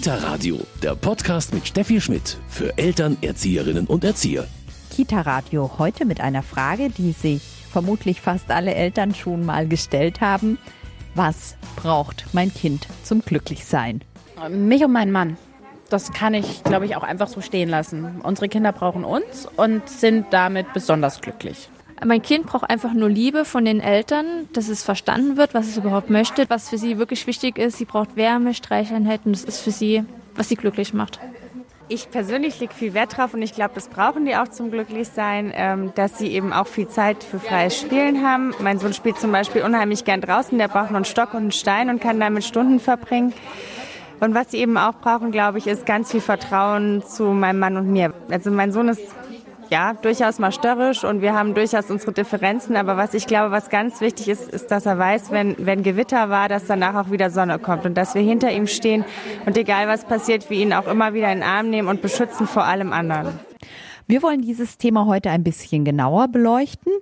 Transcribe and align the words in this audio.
Kita 0.00 0.14
Radio, 0.14 0.58
der 0.82 0.94
Podcast 0.94 1.52
mit 1.52 1.66
Steffi 1.66 2.00
Schmidt 2.00 2.38
für 2.48 2.78
Eltern, 2.78 3.18
Erzieherinnen 3.20 3.86
und 3.86 4.02
Erzieher. 4.02 4.46
Kita 4.90 5.20
Radio 5.20 5.72
heute 5.76 6.06
mit 6.06 6.22
einer 6.22 6.42
Frage, 6.42 6.88
die 6.88 7.12
sich 7.12 7.42
vermutlich 7.70 8.22
fast 8.22 8.50
alle 8.50 8.74
Eltern 8.74 9.14
schon 9.14 9.44
mal 9.44 9.68
gestellt 9.68 10.22
haben. 10.22 10.56
Was 11.14 11.54
braucht 11.76 12.24
mein 12.32 12.50
Kind 12.50 12.86
zum 13.02 13.20
Glücklichsein? 13.20 14.00
Mich 14.48 14.82
und 14.82 14.92
meinen 14.92 15.12
Mann. 15.12 15.36
Das 15.90 16.10
kann 16.12 16.32
ich, 16.32 16.64
glaube 16.64 16.86
ich, 16.86 16.96
auch 16.96 17.02
einfach 17.02 17.28
so 17.28 17.42
stehen 17.42 17.68
lassen. 17.68 18.22
Unsere 18.22 18.48
Kinder 18.48 18.72
brauchen 18.72 19.04
uns 19.04 19.46
und 19.54 19.86
sind 19.86 20.28
damit 20.30 20.72
besonders 20.72 21.20
glücklich. 21.20 21.68
Mein 22.04 22.22
Kind 22.22 22.46
braucht 22.46 22.70
einfach 22.70 22.94
nur 22.94 23.10
Liebe 23.10 23.44
von 23.44 23.64
den 23.64 23.80
Eltern, 23.80 24.48
dass 24.54 24.68
es 24.68 24.82
verstanden 24.82 25.36
wird, 25.36 25.52
was 25.52 25.68
es 25.68 25.76
überhaupt 25.76 26.08
möchte, 26.08 26.48
was 26.48 26.70
für 26.70 26.78
sie 26.78 26.96
wirklich 26.96 27.26
wichtig 27.26 27.58
ist. 27.58 27.76
Sie 27.76 27.84
braucht 27.84 28.16
Wärme, 28.16 28.54
Streicheinheiten. 28.54 29.32
Das 29.32 29.44
ist 29.44 29.60
für 29.60 29.70
sie, 29.70 30.04
was 30.34 30.48
sie 30.48 30.56
glücklich 30.56 30.94
macht. 30.94 31.20
Ich 31.88 32.10
persönlich 32.10 32.58
lege 32.60 32.72
viel 32.72 32.94
Wert 32.94 33.16
drauf 33.18 33.34
und 33.34 33.42
ich 33.42 33.52
glaube, 33.52 33.72
das 33.74 33.88
brauchen 33.88 34.24
die 34.24 34.36
auch 34.36 34.48
zum 34.48 34.70
Glücklichsein, 34.70 35.52
ähm, 35.52 35.92
dass 35.96 36.18
sie 36.18 36.28
eben 36.28 36.52
auch 36.52 36.68
viel 36.68 36.86
Zeit 36.86 37.24
für 37.24 37.40
freies 37.40 37.78
Spielen 37.78 38.24
haben. 38.24 38.54
Mein 38.60 38.78
Sohn 38.78 38.94
spielt 38.94 39.18
zum 39.18 39.32
Beispiel 39.32 39.62
unheimlich 39.62 40.04
gern 40.04 40.20
draußen, 40.20 40.56
der 40.56 40.68
braucht 40.68 40.90
nur 40.90 40.98
einen 40.98 41.04
Stock 41.04 41.34
und 41.34 41.40
einen 41.40 41.52
Stein 41.52 41.90
und 41.90 42.00
kann 42.00 42.20
damit 42.20 42.44
Stunden 42.44 42.78
verbringen. 42.78 43.34
Und 44.20 44.34
was 44.34 44.52
sie 44.52 44.58
eben 44.58 44.78
auch 44.78 44.94
brauchen, 45.02 45.32
glaube 45.32 45.58
ich, 45.58 45.66
ist 45.66 45.84
ganz 45.84 46.12
viel 46.12 46.20
Vertrauen 46.20 47.02
zu 47.04 47.24
meinem 47.24 47.58
Mann 47.58 47.76
und 47.76 47.90
mir. 47.90 48.14
Also 48.30 48.50
mein 48.52 48.70
Sohn 48.70 48.88
ist 48.88 49.02
ja, 49.70 49.94
durchaus 49.94 50.38
mal 50.38 50.52
störrisch 50.52 51.04
und 51.04 51.22
wir 51.22 51.34
haben 51.34 51.54
durchaus 51.54 51.90
unsere 51.90 52.12
Differenzen. 52.12 52.76
Aber 52.76 52.96
was 52.96 53.14
ich 53.14 53.26
glaube, 53.26 53.52
was 53.52 53.70
ganz 53.70 54.00
wichtig 54.00 54.28
ist, 54.28 54.48
ist, 54.48 54.70
dass 54.70 54.84
er 54.84 54.98
weiß, 54.98 55.30
wenn, 55.30 55.54
wenn 55.58 55.82
Gewitter 55.82 56.28
war, 56.28 56.48
dass 56.48 56.66
danach 56.66 56.94
auch 56.94 57.10
wieder 57.10 57.30
Sonne 57.30 57.58
kommt 57.58 57.86
und 57.86 57.94
dass 57.94 58.14
wir 58.14 58.22
hinter 58.22 58.52
ihm 58.52 58.66
stehen 58.66 59.04
und 59.46 59.56
egal 59.56 59.86
was 59.86 60.04
passiert, 60.04 60.50
wir 60.50 60.58
ihn 60.58 60.72
auch 60.72 60.88
immer 60.88 61.14
wieder 61.14 61.32
in 61.32 61.38
den 61.38 61.48
Arm 61.48 61.70
nehmen 61.70 61.88
und 61.88 62.02
beschützen 62.02 62.46
vor 62.46 62.64
allem 62.64 62.92
anderen. 62.92 63.38
Wir 64.06 64.22
wollen 64.22 64.42
dieses 64.42 64.76
Thema 64.76 65.06
heute 65.06 65.30
ein 65.30 65.44
bisschen 65.44 65.84
genauer 65.84 66.26
beleuchten. 66.26 66.92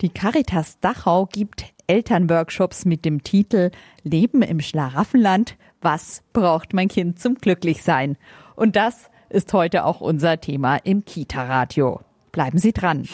Die 0.00 0.08
Caritas 0.08 0.80
Dachau 0.80 1.26
gibt 1.26 1.66
Elternworkshops 1.86 2.86
mit 2.86 3.04
dem 3.04 3.22
Titel 3.22 3.70
Leben 4.04 4.40
im 4.40 4.60
Schlaraffenland. 4.60 5.56
Was 5.82 6.22
braucht 6.32 6.72
mein 6.72 6.88
Kind 6.88 7.20
zum 7.20 7.34
Glücklichsein? 7.34 8.16
Und 8.54 8.74
das 8.74 9.10
ist 9.28 9.52
heute 9.52 9.84
auch 9.84 10.00
unser 10.00 10.40
Thema 10.40 10.76
im 10.76 11.04
Kita-Radio. 11.04 12.00
Bleiben 12.32 12.58
Sie 12.58 12.72
dran. 12.72 13.08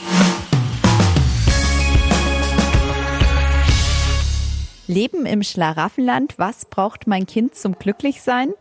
Leben 4.86 5.26
im 5.26 5.42
Schlaraffenland. 5.42 6.38
Was 6.38 6.66
braucht 6.66 7.06
mein 7.06 7.26
Kind 7.26 7.54
zum 7.54 7.78
Glücklichsein? 7.78 8.52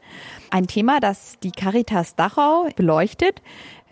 Ein 0.50 0.68
Thema, 0.68 1.00
das 1.00 1.40
die 1.44 1.52
Caritas 1.52 2.16
Dachau 2.16 2.70
beleuchtet. 2.76 3.42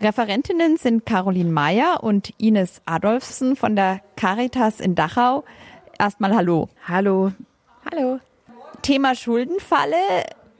Referentinnen 0.00 0.76
sind 0.76 1.04
Caroline 1.04 1.50
Meyer 1.50 2.02
und 2.02 2.32
Ines 2.38 2.80
Adolfsen 2.86 3.56
von 3.56 3.76
der 3.76 4.00
Caritas 4.16 4.80
in 4.80 4.94
Dachau. 4.94 5.44
Erstmal 5.98 6.34
Hallo. 6.34 6.68
Hallo. 6.88 7.32
Hallo. 7.90 8.20
Thema 8.80 9.14
Schuldenfalle 9.14 9.96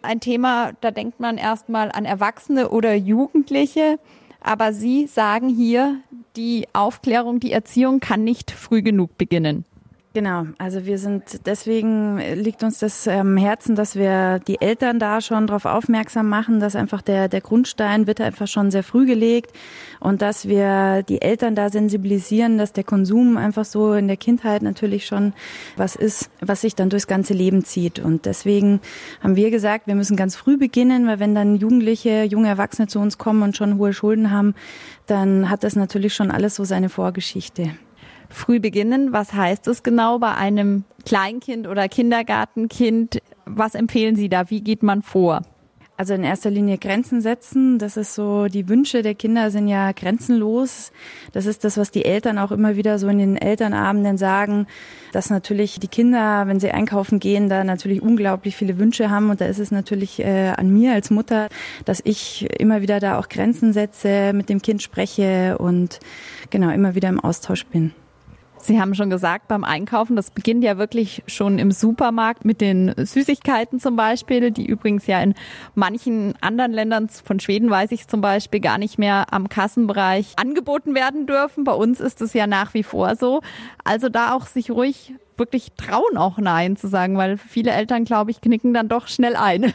ein 0.02 0.20
Thema, 0.20 0.72
da 0.80 0.90
denkt 0.90 1.20
man 1.20 1.38
erstmal 1.38 1.90
an 1.92 2.04
Erwachsene 2.04 2.70
oder 2.70 2.94
Jugendliche. 2.94 3.98
Aber 4.40 4.72
Sie 4.72 5.06
sagen 5.06 5.48
hier, 5.48 6.00
die 6.36 6.66
Aufklärung, 6.72 7.40
die 7.40 7.52
Erziehung 7.52 8.00
kann 8.00 8.24
nicht 8.24 8.50
früh 8.50 8.82
genug 8.82 9.18
beginnen. 9.18 9.64
Genau, 10.12 10.46
also 10.58 10.86
wir 10.86 10.98
sind, 10.98 11.46
deswegen 11.46 12.18
liegt 12.34 12.64
uns 12.64 12.80
das 12.80 13.06
am 13.06 13.36
Herzen, 13.36 13.76
dass 13.76 13.94
wir 13.94 14.40
die 14.40 14.60
Eltern 14.60 14.98
da 14.98 15.20
schon 15.20 15.46
darauf 15.46 15.66
aufmerksam 15.66 16.28
machen, 16.28 16.58
dass 16.58 16.74
einfach 16.74 17.00
der, 17.00 17.28
der 17.28 17.40
Grundstein 17.40 18.08
wird 18.08 18.20
einfach 18.20 18.48
schon 18.48 18.72
sehr 18.72 18.82
früh 18.82 19.06
gelegt 19.06 19.52
und 20.00 20.20
dass 20.20 20.48
wir 20.48 21.04
die 21.04 21.22
Eltern 21.22 21.54
da 21.54 21.70
sensibilisieren, 21.70 22.58
dass 22.58 22.72
der 22.72 22.82
Konsum 22.82 23.36
einfach 23.36 23.64
so 23.64 23.92
in 23.92 24.08
der 24.08 24.16
Kindheit 24.16 24.62
natürlich 24.62 25.06
schon 25.06 25.32
was 25.76 25.94
ist, 25.94 26.28
was 26.40 26.62
sich 26.62 26.74
dann 26.74 26.90
durchs 26.90 27.06
ganze 27.06 27.32
Leben 27.32 27.64
zieht. 27.64 28.00
Und 28.00 28.26
deswegen 28.26 28.80
haben 29.22 29.36
wir 29.36 29.52
gesagt, 29.52 29.86
wir 29.86 29.94
müssen 29.94 30.16
ganz 30.16 30.34
früh 30.34 30.56
beginnen, 30.56 31.06
weil 31.06 31.20
wenn 31.20 31.36
dann 31.36 31.54
Jugendliche, 31.54 32.24
junge 32.24 32.48
Erwachsene 32.48 32.88
zu 32.88 32.98
uns 32.98 33.16
kommen 33.16 33.44
und 33.44 33.56
schon 33.56 33.78
hohe 33.78 33.92
Schulden 33.92 34.32
haben, 34.32 34.56
dann 35.06 35.48
hat 35.48 35.62
das 35.62 35.76
natürlich 35.76 36.14
schon 36.14 36.32
alles 36.32 36.56
so 36.56 36.64
seine 36.64 36.88
Vorgeschichte 36.88 37.76
früh 38.30 38.60
beginnen. 38.60 39.12
Was 39.12 39.32
heißt 39.34 39.68
es 39.68 39.82
genau 39.82 40.18
bei 40.18 40.34
einem 40.34 40.84
Kleinkind 41.04 41.66
oder 41.66 41.88
Kindergartenkind? 41.88 43.20
Was 43.44 43.74
empfehlen 43.74 44.16
Sie 44.16 44.28
da? 44.28 44.50
Wie 44.50 44.62
geht 44.62 44.82
man 44.82 45.02
vor? 45.02 45.42
Also 46.00 46.14
in 46.14 46.24
erster 46.24 46.48
Linie 46.48 46.78
Grenzen 46.78 47.20
setzen. 47.20 47.78
Das 47.78 47.98
ist 47.98 48.14
so, 48.14 48.46
die 48.46 48.70
Wünsche 48.70 49.02
der 49.02 49.14
Kinder 49.14 49.50
sind 49.50 49.68
ja 49.68 49.92
grenzenlos. 49.92 50.92
Das 51.32 51.44
ist 51.44 51.62
das, 51.62 51.76
was 51.76 51.90
die 51.90 52.06
Eltern 52.06 52.38
auch 52.38 52.52
immer 52.52 52.74
wieder 52.74 52.98
so 52.98 53.06
in 53.08 53.18
den 53.18 53.36
Elternabenden 53.36 54.16
sagen, 54.16 54.66
dass 55.12 55.28
natürlich 55.28 55.78
die 55.78 55.88
Kinder, 55.88 56.46
wenn 56.46 56.58
sie 56.58 56.70
einkaufen 56.70 57.20
gehen, 57.20 57.50
da 57.50 57.64
natürlich 57.64 58.00
unglaublich 58.00 58.56
viele 58.56 58.78
Wünsche 58.78 59.10
haben. 59.10 59.28
Und 59.28 59.42
da 59.42 59.44
ist 59.44 59.58
es 59.58 59.72
natürlich 59.72 60.20
äh, 60.20 60.54
an 60.56 60.72
mir 60.72 60.94
als 60.94 61.10
Mutter, 61.10 61.50
dass 61.84 62.00
ich 62.02 62.48
immer 62.58 62.80
wieder 62.80 62.98
da 62.98 63.18
auch 63.18 63.28
Grenzen 63.28 63.74
setze, 63.74 64.32
mit 64.32 64.48
dem 64.48 64.62
Kind 64.62 64.80
spreche 64.80 65.58
und 65.58 66.00
genau 66.48 66.70
immer 66.70 66.94
wieder 66.94 67.10
im 67.10 67.20
Austausch 67.20 67.66
bin. 67.66 67.92
Sie 68.62 68.80
haben 68.80 68.94
schon 68.94 69.10
gesagt, 69.10 69.48
beim 69.48 69.64
Einkaufen, 69.64 70.16
das 70.16 70.30
beginnt 70.30 70.62
ja 70.62 70.76
wirklich 70.76 71.22
schon 71.26 71.58
im 71.58 71.70
Supermarkt 71.70 72.44
mit 72.44 72.60
den 72.60 72.94
Süßigkeiten 72.96 73.80
zum 73.80 73.96
Beispiel, 73.96 74.50
die 74.50 74.66
übrigens 74.66 75.06
ja 75.06 75.20
in 75.20 75.34
manchen 75.74 76.34
anderen 76.40 76.72
Ländern, 76.72 77.08
von 77.08 77.40
Schweden 77.40 77.70
weiß 77.70 77.90
ich 77.92 78.06
zum 78.06 78.20
Beispiel, 78.20 78.60
gar 78.60 78.78
nicht 78.78 78.98
mehr 78.98 79.32
am 79.32 79.48
Kassenbereich 79.48 80.34
angeboten 80.36 80.94
werden 80.94 81.26
dürfen. 81.26 81.64
Bei 81.64 81.72
uns 81.72 82.00
ist 82.00 82.20
es 82.20 82.34
ja 82.34 82.46
nach 82.46 82.74
wie 82.74 82.82
vor 82.82 83.16
so. 83.16 83.40
Also 83.84 84.08
da 84.08 84.34
auch 84.34 84.46
sich 84.46 84.70
ruhig 84.70 85.14
wirklich 85.36 85.72
trauen, 85.76 86.18
auch 86.18 86.38
Nein 86.38 86.76
zu 86.76 86.86
sagen, 86.86 87.16
weil 87.16 87.38
viele 87.38 87.70
Eltern, 87.70 88.04
glaube 88.04 88.30
ich, 88.30 88.40
knicken 88.40 88.74
dann 88.74 88.88
doch 88.88 89.08
schnell 89.08 89.36
ein. 89.36 89.72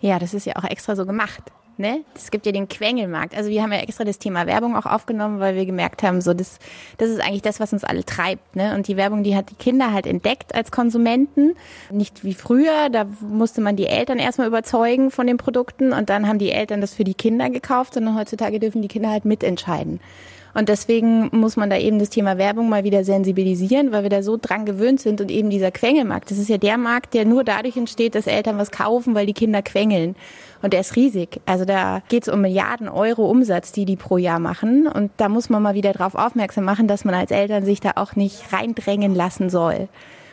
Ja, 0.00 0.18
das 0.18 0.34
ist 0.34 0.46
ja 0.46 0.56
auch 0.56 0.64
extra 0.64 0.96
so 0.96 1.06
gemacht. 1.06 1.52
Ne? 1.82 2.04
Es 2.14 2.30
gibt 2.30 2.46
ja 2.46 2.52
den 2.52 2.68
Quengelmarkt. 2.68 3.36
Also 3.36 3.50
wir 3.50 3.60
haben 3.60 3.72
ja 3.72 3.80
extra 3.80 4.04
das 4.04 4.20
Thema 4.20 4.46
Werbung 4.46 4.76
auch 4.76 4.86
aufgenommen, 4.86 5.40
weil 5.40 5.56
wir 5.56 5.66
gemerkt 5.66 6.04
haben, 6.04 6.20
so 6.20 6.32
das, 6.32 6.60
das 6.98 7.10
ist 7.10 7.20
eigentlich 7.20 7.42
das, 7.42 7.58
was 7.58 7.72
uns 7.72 7.82
alle 7.82 8.04
treibt. 8.04 8.54
Ne? 8.54 8.76
Und 8.76 8.86
die 8.86 8.96
Werbung, 8.96 9.24
die 9.24 9.34
hat 9.34 9.50
die 9.50 9.56
Kinder 9.56 9.92
halt 9.92 10.06
entdeckt 10.06 10.54
als 10.54 10.70
Konsumenten. 10.70 11.56
Nicht 11.90 12.22
wie 12.22 12.34
früher, 12.34 12.88
da 12.88 13.04
musste 13.20 13.60
man 13.60 13.74
die 13.74 13.88
Eltern 13.88 14.20
erstmal 14.20 14.46
überzeugen 14.46 15.10
von 15.10 15.26
den 15.26 15.38
Produkten 15.38 15.92
und 15.92 16.08
dann 16.08 16.28
haben 16.28 16.38
die 16.38 16.52
Eltern 16.52 16.80
das 16.80 16.94
für 16.94 17.02
die 17.02 17.14
Kinder 17.14 17.50
gekauft, 17.50 17.94
sondern 17.94 18.16
heutzutage 18.16 18.60
dürfen 18.60 18.80
die 18.80 18.86
Kinder 18.86 19.10
halt 19.10 19.24
mitentscheiden. 19.24 19.98
Und 20.54 20.68
deswegen 20.68 21.30
muss 21.32 21.56
man 21.56 21.70
da 21.70 21.78
eben 21.78 21.98
das 21.98 22.10
Thema 22.10 22.36
Werbung 22.36 22.68
mal 22.68 22.84
wieder 22.84 23.04
sensibilisieren, 23.04 23.90
weil 23.92 24.02
wir 24.02 24.10
da 24.10 24.22
so 24.22 24.36
dran 24.40 24.66
gewöhnt 24.66 25.00
sind 25.00 25.20
und 25.20 25.30
eben 25.30 25.48
dieser 25.50 25.70
Quengelmarkt, 25.70 26.30
das 26.30 26.38
ist 26.38 26.48
ja 26.48 26.58
der 26.58 26.76
Markt, 26.76 27.14
der 27.14 27.24
nur 27.24 27.42
dadurch 27.42 27.76
entsteht, 27.76 28.14
dass 28.14 28.26
Eltern 28.26 28.58
was 28.58 28.70
kaufen, 28.70 29.14
weil 29.14 29.26
die 29.26 29.32
Kinder 29.32 29.62
quengeln. 29.62 30.14
Und 30.60 30.72
der 30.72 30.80
ist 30.80 30.94
riesig. 30.94 31.40
Also 31.46 31.64
da 31.64 32.02
geht 32.08 32.24
es 32.24 32.28
um 32.28 32.40
Milliarden 32.40 32.88
Euro 32.88 33.28
Umsatz, 33.28 33.72
die 33.72 33.84
die 33.84 33.96
pro 33.96 34.18
Jahr 34.18 34.38
machen. 34.38 34.86
Und 34.86 35.10
da 35.16 35.28
muss 35.28 35.50
man 35.50 35.62
mal 35.62 35.74
wieder 35.74 35.92
darauf 35.92 36.14
aufmerksam 36.14 36.64
machen, 36.64 36.86
dass 36.86 37.04
man 37.04 37.14
als 37.14 37.30
Eltern 37.30 37.64
sich 37.64 37.80
da 37.80 37.92
auch 37.96 38.14
nicht 38.14 38.52
reindrängen 38.52 39.14
lassen 39.14 39.50
soll 39.50 39.88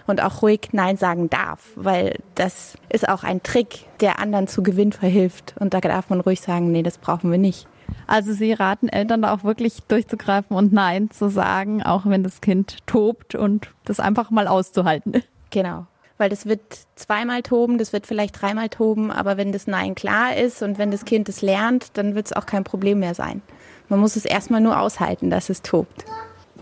und 0.10 0.22
auch 0.22 0.42
ruhig 0.42 0.70
Nein 0.72 0.98
sagen 0.98 1.30
darf, 1.30 1.60
weil 1.76 2.18
das 2.36 2.78
ist 2.90 3.08
auch 3.08 3.24
ein 3.24 3.44
Trick, 3.44 3.86
der 4.02 4.20
anderen 4.20 4.48
zu 4.48 4.64
Gewinn 4.64 4.92
verhilft. 4.92 5.56
Und 5.60 5.74
da 5.74 5.82
darf 5.82 6.10
man 6.10 6.20
ruhig 6.20 6.42
sagen, 6.42 6.72
nee, 6.72 6.84
das 6.84 6.98
brauchen 6.98 7.32
wir 7.32 7.38
nicht. 7.38 7.68
Also 8.08 8.34
Sie 8.34 8.54
raten 8.54 8.90
Eltern 8.90 9.22
da 9.22 9.34
auch 9.34 9.44
wirklich 9.44 9.84
durchzugreifen 9.88 10.56
und 10.56 10.74
Nein 10.74 11.12
zu 11.12 11.30
sagen, 11.30 11.84
auch 11.84 12.06
wenn 12.06 12.24
das 12.24 12.42
Kind 12.42 12.78
tobt 12.88 13.36
und 13.36 13.70
das 13.86 14.00
einfach 14.00 14.32
mal 14.32 14.48
auszuhalten. 14.48 15.24
Genau. 15.52 15.86
Weil 16.18 16.30
das 16.30 16.46
wird 16.46 16.62
zweimal 16.96 17.44
toben, 17.44 17.78
das 17.78 17.94
wird 17.94 18.06
vielleicht 18.06 18.42
dreimal 18.42 18.68
toben, 18.68 19.10
aber 19.10 19.38
wenn 19.38 19.52
das 19.54 19.68
Nein 19.68 19.96
klar 19.96 20.36
ist 20.36 20.62
und 20.62 20.78
wenn 20.78 20.92
das 20.92 21.06
Kind 21.06 21.30
es 21.30 21.42
lernt, 21.42 21.98
dann 21.98 22.14
wird 22.14 22.26
es 22.28 22.34
auch 22.34 22.46
kein 22.46 22.66
Problem 22.66 23.00
mehr 23.00 23.14
sein. 23.16 23.42
Man 23.88 24.00
muss 24.00 24.16
es 24.16 24.26
erstmal 24.26 24.60
nur 24.60 24.80
aushalten, 24.80 25.30
dass 25.30 25.50
es 25.50 25.62
tobt. 25.62 26.06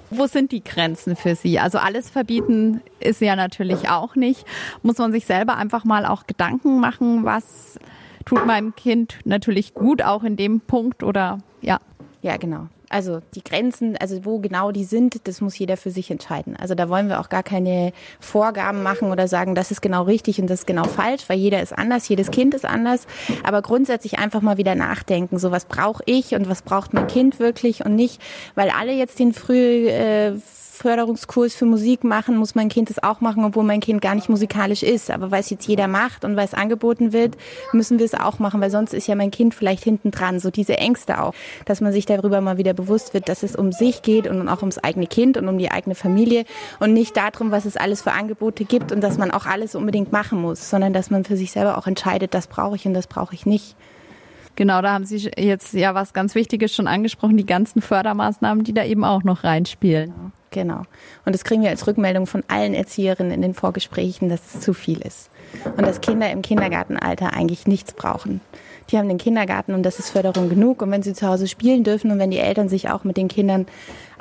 Wo 0.10 0.28
sind 0.28 0.52
die 0.52 0.64
Grenzen 0.64 1.16
für 1.16 1.36
Sie? 1.36 1.60
Also 1.60 1.80
alles 1.80 2.10
verbieten 2.10 2.82
ist 3.00 3.20
ja 3.20 3.36
natürlich 3.36 3.90
auch 3.90 4.16
nicht. 4.16 4.46
Muss 4.82 4.98
man 5.00 5.12
sich 5.12 5.26
selber 5.26 5.58
einfach 5.58 5.84
mal 5.84 6.06
auch 6.06 6.28
Gedanken 6.28 6.80
machen, 6.80 7.26
was 7.26 7.80
tut 8.28 8.46
meinem 8.46 8.76
Kind 8.76 9.20
natürlich 9.24 9.74
gut, 9.74 10.04
auch 10.04 10.24
in 10.24 10.36
dem 10.36 10.60
Punkt 10.60 11.02
oder 11.02 11.40
ja. 11.62 11.80
Ja, 12.22 12.38
genau. 12.38 12.68
Also 12.90 13.22
die 13.36 13.44
Grenzen, 13.44 13.98
also 13.98 14.24
wo 14.24 14.40
genau 14.40 14.72
die 14.72 14.86
sind, 14.86 15.28
das 15.28 15.42
muss 15.42 15.58
jeder 15.58 15.76
für 15.76 15.92
sich 15.92 16.10
entscheiden. 16.10 16.56
Also 16.56 16.74
da 16.74 16.88
wollen 16.88 17.10
wir 17.10 17.20
auch 17.20 17.30
gar 17.30 17.44
keine 17.44 17.92
Vorgaben 18.20 18.82
machen 18.82 19.12
oder 19.12 19.28
sagen, 19.28 19.56
das 19.56 19.72
ist 19.72 19.82
genau 19.82 20.04
richtig 20.04 20.40
und 20.40 20.50
das 20.50 20.62
ist 20.62 20.68
genau 20.68 20.86
falsch, 20.86 21.24
weil 21.28 21.38
jeder 21.38 21.62
ist 21.62 21.78
anders, 21.78 22.08
jedes 22.08 22.32
Kind 22.32 22.54
ist 22.54 22.66
anders. 22.66 23.06
Aber 23.44 23.62
grundsätzlich 23.62 24.20
einfach 24.20 24.42
mal 24.42 24.58
wieder 24.58 24.76
nachdenken, 24.76 25.38
so 25.38 25.52
was 25.52 25.66
brauche 25.66 26.04
ich 26.06 26.34
und 26.34 26.50
was 26.50 26.62
braucht 26.62 26.94
mein 26.94 27.08
Kind 27.08 27.40
wirklich 27.40 27.86
und 27.86 27.96
nicht, 27.96 28.22
weil 28.56 28.70
alle 28.70 28.94
jetzt 28.94 29.20
den 29.20 29.34
früh 29.34 29.88
äh, 29.90 30.34
Förderungskurs 30.78 31.56
für 31.56 31.66
Musik 31.66 32.04
machen, 32.04 32.38
muss 32.38 32.56
mein 32.56 32.70
Kind 32.70 32.90
es 32.90 33.02
auch 33.02 33.20
machen, 33.20 33.44
obwohl 33.44 33.64
mein 33.64 33.80
Kind 33.80 34.02
gar 34.02 34.16
nicht 34.16 34.30
musikalisch 34.30 34.84
ist. 34.84 35.10
Aber 35.10 35.32
weil 35.32 35.40
es 35.42 35.50
jetzt 35.50 35.68
jeder 35.68 35.88
macht 35.88 36.24
und 36.24 36.36
weil 36.36 36.46
es 36.46 36.54
angeboten 36.54 37.14
wird, 37.14 37.36
müssen 37.74 37.98
wir 37.98 38.06
es 38.06 38.14
auch 38.14 38.40
machen, 38.40 38.62
weil 38.62 38.70
sonst 38.70 38.94
ist 38.94 39.08
ja 39.08 39.16
mein 39.16 39.32
Kind 39.32 39.56
vielleicht 39.56 39.84
hinten 39.84 40.12
dran. 40.12 40.40
So 40.40 40.52
diese 40.52 40.78
Ängste 40.78 41.22
auch, 41.22 41.34
dass 41.66 41.82
man 41.82 41.92
sich 41.92 42.06
darüber 42.06 42.42
mal 42.42 42.58
wieder 42.58 42.74
bewusst 42.78 43.14
wird, 43.14 43.28
dass 43.28 43.44
es 43.44 43.58
um 43.58 43.74
sich 43.74 44.02
geht 44.02 44.28
und 44.28 44.48
auch 44.48 44.62
ums 44.62 44.78
eigene 44.78 45.08
Kind 45.08 45.36
und 45.36 45.50
um 45.50 45.58
die 45.58 45.70
eigene 45.70 45.96
Familie 45.96 46.46
und 46.80 46.94
nicht 46.94 47.18
darum, 47.18 47.52
was 47.52 47.66
es 47.66 47.76
alles 47.76 48.02
für 48.02 48.14
Angebote 48.14 48.64
gibt 48.64 48.94
und 48.94 49.02
dass 49.02 49.18
man 49.18 49.32
auch 49.32 49.46
alles 49.46 49.76
unbedingt 49.76 50.14
machen 50.14 50.40
muss, 50.42 50.70
sondern 50.70 50.94
dass 50.94 51.10
man 51.10 51.26
für 51.26 51.36
sich 51.36 51.52
selber 51.52 51.78
auch 51.78 51.88
entscheidet, 51.88 52.34
das 52.34 52.48
brauche 52.48 52.78
ich 52.78 52.86
und 52.86 52.94
das 52.94 53.08
brauche 53.08 53.36
ich 53.36 53.46
nicht. 53.46 53.76
Genau, 54.56 54.82
da 54.82 54.94
haben 54.94 55.06
Sie 55.06 55.30
jetzt 55.38 55.74
ja 55.74 55.94
was 55.94 56.14
ganz 56.14 56.34
Wichtiges 56.34 56.74
schon 56.74 56.88
angesprochen, 56.88 57.38
die 57.38 57.46
ganzen 57.46 57.82
Fördermaßnahmen, 57.82 58.64
die 58.64 58.74
da 58.74 58.84
eben 58.86 59.04
auch 59.04 59.24
noch 59.24 59.44
reinspielen. 59.44 60.32
Genau. 60.50 60.82
Und 61.26 61.36
das 61.36 61.44
kriegen 61.44 61.62
wir 61.62 61.70
als 61.70 61.86
Rückmeldung 61.86 62.26
von 62.26 62.44
allen 62.48 62.74
Erzieherinnen 62.74 63.32
in 63.32 63.44
den 63.44 63.54
Vorgesprächen, 63.54 64.30
dass 64.30 64.56
es 64.56 64.62
zu 64.62 64.74
viel 64.74 65.00
ist. 65.02 65.30
Und 65.78 65.86
dass 65.86 66.02
Kinder 66.02 66.32
im 66.32 66.42
Kindergartenalter 66.42 67.34
eigentlich 67.34 67.68
nichts 67.68 67.94
brauchen. 67.94 68.42
Die 68.90 68.98
haben 68.98 69.10
den 69.10 69.18
Kindergarten 69.18 69.74
und 69.74 69.84
das 69.84 70.00
ist 70.00 70.10
Förderung 70.10 70.50
genug. 70.50 70.82
Und 70.82 70.92
wenn 70.92 71.04
sie 71.04 71.14
zu 71.14 71.28
Hause 71.28 71.48
spielen 71.48 71.84
dürfen 71.84 72.12
und 72.12 72.20
wenn 72.20 72.32
die 72.32 72.40
Eltern 72.40 72.70
sich 72.70 72.90
auch 72.90 73.04
mit 73.04 73.18
den 73.18 73.28
Kindern 73.28 73.66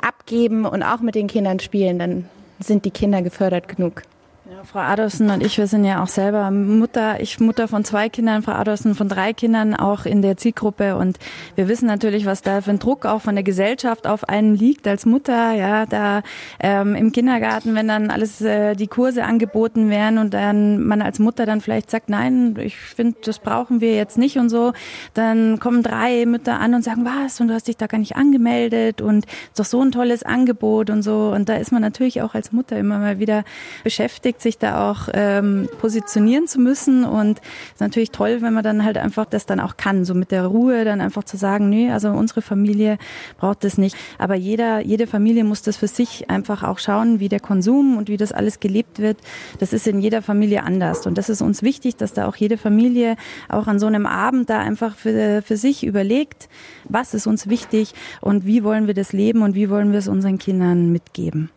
abgeben 0.01 0.65
und 0.65 0.83
auch 0.83 0.99
mit 0.99 1.15
den 1.15 1.27
Kindern 1.27 1.59
spielen, 1.59 1.99
dann 1.99 2.25
sind 2.59 2.85
die 2.85 2.91
Kinder 2.91 3.21
gefördert 3.21 3.67
genug. 3.67 4.03
Ja, 4.49 4.63
Frau 4.63 4.79
Adolfsen 4.79 5.29
und 5.29 5.43
ich, 5.43 5.57
wir 5.57 5.67
sind 5.67 5.83
ja 5.83 6.01
auch 6.01 6.07
selber 6.07 6.51
Mutter, 6.51 7.19
ich 7.19 7.41
Mutter 7.41 7.67
von 7.67 7.83
zwei 7.83 8.07
Kindern, 8.07 8.43
Frau 8.43 8.53
Adolfsen 8.53 8.95
von 8.95 9.09
drei 9.09 9.33
Kindern, 9.33 9.75
auch 9.75 10.05
in 10.05 10.21
der 10.21 10.37
Zielgruppe. 10.37 10.95
Und 10.95 11.19
wir 11.55 11.67
wissen 11.67 11.85
natürlich, 11.85 12.25
was 12.25 12.43
da 12.43 12.61
für 12.61 12.69
ein 12.69 12.79
Druck 12.79 13.05
auch 13.05 13.21
von 13.21 13.35
der 13.35 13.43
Gesellschaft 13.43 14.07
auf 14.07 14.29
einen 14.29 14.55
liegt 14.55 14.87
als 14.87 15.05
Mutter. 15.05 15.51
Ja, 15.51 15.85
da 15.85 16.21
ähm, 16.61 16.95
im 16.95 17.11
Kindergarten, 17.11 17.75
wenn 17.75 17.89
dann 17.89 18.09
alles 18.09 18.39
äh, 18.39 18.75
die 18.75 18.87
Kurse 18.87 19.25
angeboten 19.25 19.89
werden 19.89 20.17
und 20.17 20.33
dann 20.33 20.81
man 20.81 21.01
als 21.01 21.19
Mutter 21.19 21.45
dann 21.45 21.59
vielleicht 21.59 21.91
sagt, 21.91 22.09
nein, 22.09 22.55
ich 22.57 22.77
finde, 22.77 23.17
das 23.25 23.39
brauchen 23.39 23.81
wir 23.81 23.95
jetzt 23.95 24.17
nicht 24.17 24.37
und 24.37 24.47
so, 24.47 24.71
dann 25.13 25.59
kommen 25.59 25.83
drei 25.83 26.25
Mütter 26.25 26.57
an 26.57 26.73
und 26.73 26.85
sagen, 26.85 27.03
was? 27.03 27.41
Und 27.41 27.49
du 27.49 27.53
hast 27.53 27.67
dich 27.67 27.75
da 27.75 27.87
gar 27.87 27.97
nicht 27.97 28.15
angemeldet 28.15 29.01
und 29.01 29.25
ist 29.25 29.59
doch 29.59 29.65
so 29.65 29.81
ein 29.81 29.91
tolles 29.91 30.23
Angebot 30.23 30.89
und 30.89 31.01
so. 31.01 31.33
Und 31.35 31.49
da 31.49 31.55
ist 31.55 31.73
man 31.73 31.81
natürlich 31.81 32.21
auch 32.21 32.33
als 32.33 32.53
Mutter 32.53 32.77
immer 32.77 32.99
mal 32.99 33.19
wieder 33.19 33.43
beschäftigt 33.83 34.36
überlegt, 34.37 34.41
sich 34.41 34.57
da 34.57 34.89
auch 34.89 35.09
ähm, 35.13 35.67
positionieren 35.79 36.47
zu 36.47 36.59
müssen. 36.59 37.03
Und 37.03 37.41
ist 37.73 37.81
natürlich 37.81 38.11
toll, 38.11 38.41
wenn 38.41 38.53
man 38.53 38.63
dann 38.63 38.83
halt 38.83 38.97
einfach 38.97 39.25
das 39.25 39.45
dann 39.45 39.59
auch 39.59 39.77
kann, 39.77 40.05
so 40.05 40.13
mit 40.13 40.31
der 40.31 40.45
Ruhe 40.45 40.85
dann 40.85 41.01
einfach 41.01 41.23
zu 41.23 41.37
sagen, 41.37 41.69
nee, 41.69 41.91
also 41.91 42.09
unsere 42.09 42.41
Familie 42.41 42.97
braucht 43.37 43.63
das 43.63 43.77
nicht. 43.77 43.95
Aber 44.17 44.35
jeder, 44.35 44.81
jede 44.81 45.07
Familie 45.07 45.43
muss 45.43 45.61
das 45.61 45.77
für 45.77 45.87
sich 45.87 46.29
einfach 46.29 46.63
auch 46.63 46.79
schauen, 46.79 47.19
wie 47.19 47.29
der 47.29 47.39
Konsum 47.39 47.97
und 47.97 48.09
wie 48.09 48.17
das 48.17 48.31
alles 48.31 48.59
gelebt 48.59 48.99
wird. 48.99 49.17
Das 49.59 49.73
ist 49.73 49.87
in 49.87 49.99
jeder 49.99 50.21
Familie 50.21 50.63
anders. 50.63 51.05
Und 51.05 51.17
das 51.17 51.29
ist 51.29 51.41
uns 51.41 51.61
wichtig, 51.61 51.95
dass 51.97 52.13
da 52.13 52.27
auch 52.27 52.35
jede 52.35 52.57
Familie 52.57 53.15
auch 53.49 53.67
an 53.67 53.79
so 53.79 53.87
einem 53.87 54.05
Abend 54.05 54.49
da 54.49 54.59
einfach 54.59 54.95
für, 54.95 55.41
für 55.41 55.57
sich 55.57 55.83
überlegt, 55.83 56.49
was 56.85 57.13
ist 57.13 57.27
uns 57.27 57.47
wichtig 57.47 57.93
und 58.21 58.45
wie 58.45 58.63
wollen 58.63 58.87
wir 58.87 58.93
das 58.93 59.13
leben 59.13 59.41
und 59.41 59.55
wie 59.55 59.69
wollen 59.69 59.91
wir 59.91 59.99
es 59.99 60.07
unseren 60.07 60.37
Kindern 60.37 60.91
mitgeben. 60.91 61.49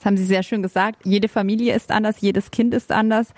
Das 0.00 0.06
haben 0.06 0.16
Sie 0.16 0.24
sehr 0.24 0.42
schön 0.42 0.62
gesagt. 0.62 1.04
Jede 1.04 1.28
Familie 1.28 1.74
ist 1.74 1.90
anders, 1.90 2.22
jedes 2.22 2.50
Kind 2.50 2.72
ist 2.72 2.90
anders. 2.90 3.34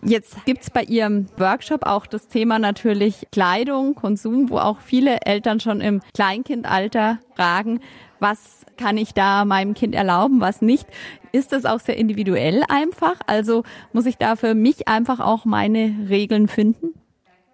Jetzt 0.00 0.36
gibt's 0.44 0.70
bei 0.70 0.84
Ihrem 0.84 1.26
Workshop 1.38 1.84
auch 1.84 2.06
das 2.06 2.28
Thema 2.28 2.60
natürlich 2.60 3.26
Kleidung, 3.32 3.96
Konsum, 3.96 4.48
wo 4.48 4.58
auch 4.58 4.78
viele 4.78 5.22
Eltern 5.22 5.58
schon 5.58 5.80
im 5.80 6.02
Kleinkindalter 6.14 7.18
fragen, 7.34 7.80
was 8.20 8.64
kann 8.76 8.96
ich 8.96 9.12
da 9.12 9.44
meinem 9.44 9.74
Kind 9.74 9.96
erlauben, 9.96 10.40
was 10.40 10.62
nicht. 10.62 10.86
Ist 11.32 11.50
das 11.50 11.64
auch 11.64 11.80
sehr 11.80 11.96
individuell 11.96 12.62
einfach? 12.68 13.16
Also 13.26 13.64
muss 13.92 14.06
ich 14.06 14.16
da 14.16 14.36
für 14.36 14.54
mich 14.54 14.86
einfach 14.86 15.18
auch 15.18 15.44
meine 15.44 16.06
Regeln 16.08 16.46
finden? 16.46 16.94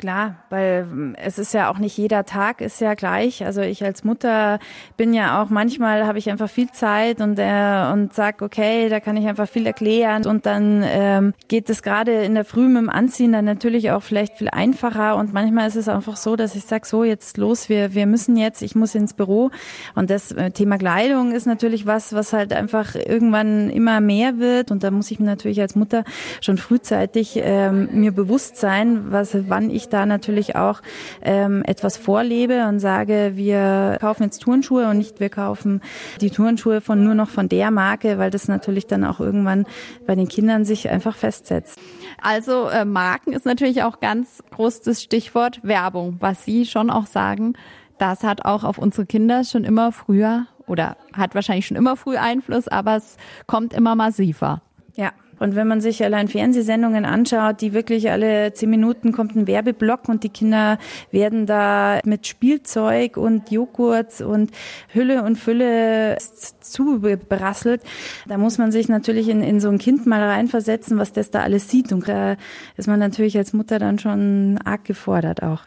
Klar, 0.01 0.37
weil 0.49 0.89
ähm, 0.91 1.15
es 1.23 1.39
ist 1.39 1.53
ja 1.53 1.71
auch 1.71 1.77
nicht 1.77 1.95
jeder 1.99 2.25
Tag 2.25 2.63
ist 2.63 2.81
ja 2.81 2.95
gleich. 2.95 3.45
Also 3.45 3.61
ich 3.61 3.85
als 3.85 4.03
Mutter 4.03 4.59
bin 4.97 5.13
ja 5.13 5.43
auch 5.43 5.51
manchmal 5.51 6.07
habe 6.07 6.17
ich 6.17 6.31
einfach 6.31 6.49
viel 6.49 6.71
Zeit 6.71 7.21
und 7.21 7.39
äh, 7.39 7.93
und 7.93 8.15
sag 8.15 8.41
okay, 8.41 8.89
da 8.89 8.99
kann 8.99 9.19
ich 9.19 9.27
einfach 9.27 9.47
viel 9.47 9.67
erklären. 9.67 10.25
Und 10.25 10.47
dann 10.47 10.83
ähm, 10.87 11.35
geht 11.49 11.69
es 11.69 11.83
gerade 11.83 12.13
in 12.25 12.35
der 12.35 12.47
Früh 12.47 12.67
mit 12.67 12.79
dem 12.79 12.89
Anziehen 12.89 13.33
dann 13.33 13.45
natürlich 13.45 13.91
auch 13.91 14.03
vielleicht 14.03 14.39
viel 14.39 14.49
einfacher. 14.49 15.17
Und 15.17 15.35
manchmal 15.35 15.69
ist 15.69 15.77
es 15.77 15.87
einfach 15.87 16.17
so, 16.17 16.35
dass 16.35 16.55
ich 16.55 16.65
sag 16.65 16.87
so 16.87 17.05
jetzt 17.05 17.37
los, 17.37 17.69
wir 17.69 17.93
wir 17.93 18.07
müssen 18.07 18.39
jetzt, 18.39 18.63
ich 18.63 18.75
muss 18.75 18.95
ins 18.95 19.13
Büro. 19.13 19.51
Und 19.95 20.09
das 20.09 20.33
äh, 20.33 20.51
Thema 20.51 20.79
Kleidung 20.79 21.33
ist 21.33 21.47
natürlich 21.47 21.85
was, 21.85 22.15
was 22.15 22.33
halt 22.33 22.55
einfach 22.55 22.95
irgendwann 22.95 23.69
immer 23.69 24.01
mehr 24.01 24.39
wird. 24.39 24.71
Und 24.71 24.83
da 24.83 24.91
muss 24.91 25.11
ich 25.11 25.21
mir 25.21 25.27
natürlich 25.27 25.61
als 25.61 25.77
Mutter 25.77 26.05
schon 26.41 26.57
frühzeitig 26.57 27.39
ähm, 27.43 27.91
mir 27.93 28.13
bewusst 28.13 28.57
sein, 28.57 29.13
was 29.13 29.37
wann 29.51 29.69
ich 29.69 29.90
da 29.93 30.07
natürlich 30.07 30.57
auch 30.57 30.81
ähm, 31.23 31.63
etwas 31.65 31.97
vorlebe 31.97 32.67
und 32.67 32.81
sage, 32.81 33.33
wir 33.35 33.99
kaufen 34.01 34.25
jetzt 34.25 34.41
Turnschuhe 34.41 34.89
und 34.89 34.99
nicht 34.99 35.21
wir 35.21 35.29
kaufen 35.29 35.81
die 36.21 36.31
Turnschuhe 36.31 36.81
von 36.81 37.05
nur 37.05 37.15
noch 37.15 37.29
von 37.29 37.49
der 37.49 37.71
Marke, 37.71 38.19
weil 38.19 38.31
das 38.31 38.49
natürlich 38.49 38.87
dann 38.87 39.05
auch 39.05 39.21
irgendwann 39.21 39.67
bei 40.07 40.15
den 40.15 40.29
Kindern 40.29 40.65
sich 40.65 40.89
einfach 40.89 41.17
festsetzt. 41.17 41.79
Also 42.23 42.69
äh, 42.69 42.85
Marken 42.85 43.33
ist 43.33 43.47
natürlich 43.47 43.83
auch 43.83 44.01
ganz 44.01 44.43
groß 44.51 44.83
das 44.83 45.03
Stichwort 45.03 45.61
Werbung, 45.63 46.17
was 46.21 46.45
Sie 46.45 46.67
schon 46.67 46.91
auch 46.91 47.07
sagen, 47.07 47.55
das 47.99 48.23
hat 48.23 48.45
auch 48.45 48.65
auf 48.65 48.79
unsere 48.79 49.07
Kinder 49.07 49.45
schon 49.45 49.65
immer 49.65 49.93
früher 49.93 50.47
oder 50.67 50.97
hat 51.13 51.35
wahrscheinlich 51.35 51.67
schon 51.67 51.77
immer 51.77 51.97
früh 51.97 52.17
Einfluss, 52.17 52.69
aber 52.69 52.97
es 52.97 53.17
kommt 53.47 53.75
immer 53.75 53.95
massiver. 53.95 54.63
Ja, 54.97 55.13
und 55.41 55.57
wenn 55.57 55.67
man 55.67 55.81
sich 55.81 56.05
allein 56.05 56.29
Fernsehsendungen 56.29 57.07
anschaut, 57.07 57.63
die 57.63 57.73
wirklich 57.73 58.11
alle 58.11 58.53
zehn 58.53 58.69
Minuten 58.69 59.11
kommt 59.11 59.35
ein 59.35 59.47
Werbeblock 59.47 60.09
und 60.09 60.23
die 60.23 60.29
Kinder 60.29 60.79
werden 61.11 61.47
da 61.47 61.99
mit 62.05 62.27
Spielzeug 62.27 63.17
und 63.17 63.51
Joghurt 63.51 64.21
und 64.21 64.51
Hülle 64.93 65.23
und 65.23 65.37
Fülle 65.37 66.19
zuberasselt, 66.61 67.83
da 68.29 68.37
muss 68.37 68.59
man 68.59 68.71
sich 68.71 68.91
natürlich 68.91 69.29
in, 69.29 69.43
in 69.43 69.61
so 69.61 69.71
ein 69.71 69.79
Kind 69.79 70.07
mal 70.07 70.23
reinversetzen, 70.23 70.99
was 70.99 71.13
das 71.13 71.31
da 71.31 71.41
alles 71.41 71.71
sieht. 71.71 71.91
Und 71.91 72.07
da 72.07 72.37
ist 72.77 72.87
man 72.87 72.99
natürlich 72.99 73.39
als 73.39 73.55
Mutter 73.55 73.79
dann 73.79 73.99
schon 73.99 74.59
arg 74.63 74.85
gefordert 74.85 75.43
auch. 75.43 75.63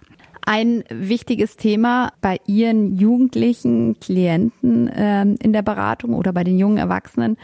Ein 0.45 0.83
wichtiges 0.89 1.55
Thema 1.55 2.11
bei 2.21 2.37
Ihren 2.45 2.95
jugendlichen 2.95 3.99
Klienten 3.99 4.91
ähm, 4.93 5.35
in 5.41 5.51
der 5.51 5.61
Beratung 5.63 6.13
oder 6.13 6.31
bei 6.31 6.43
den 6.43 6.59
jungen 6.59 6.77
Erwachsenen 6.77 7.37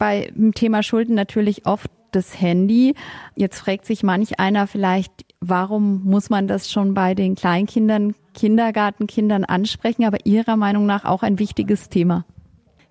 bei 0.00 0.32
dem 0.34 0.54
Thema 0.54 0.82
Schulden 0.82 1.14
natürlich 1.14 1.66
oft 1.66 1.90
das 2.10 2.40
Handy. 2.40 2.94
Jetzt 3.36 3.60
fragt 3.60 3.84
sich 3.84 4.02
manch 4.02 4.40
einer 4.40 4.66
vielleicht, 4.66 5.12
warum 5.40 6.02
muss 6.04 6.30
man 6.30 6.48
das 6.48 6.70
schon 6.70 6.94
bei 6.94 7.14
den 7.14 7.36
Kleinkindern, 7.36 8.14
Kindergartenkindern 8.34 9.44
ansprechen, 9.44 10.04
aber 10.04 10.24
Ihrer 10.24 10.56
Meinung 10.56 10.86
nach 10.86 11.04
auch 11.04 11.22
ein 11.22 11.38
wichtiges 11.38 11.90
Thema. 11.90 12.24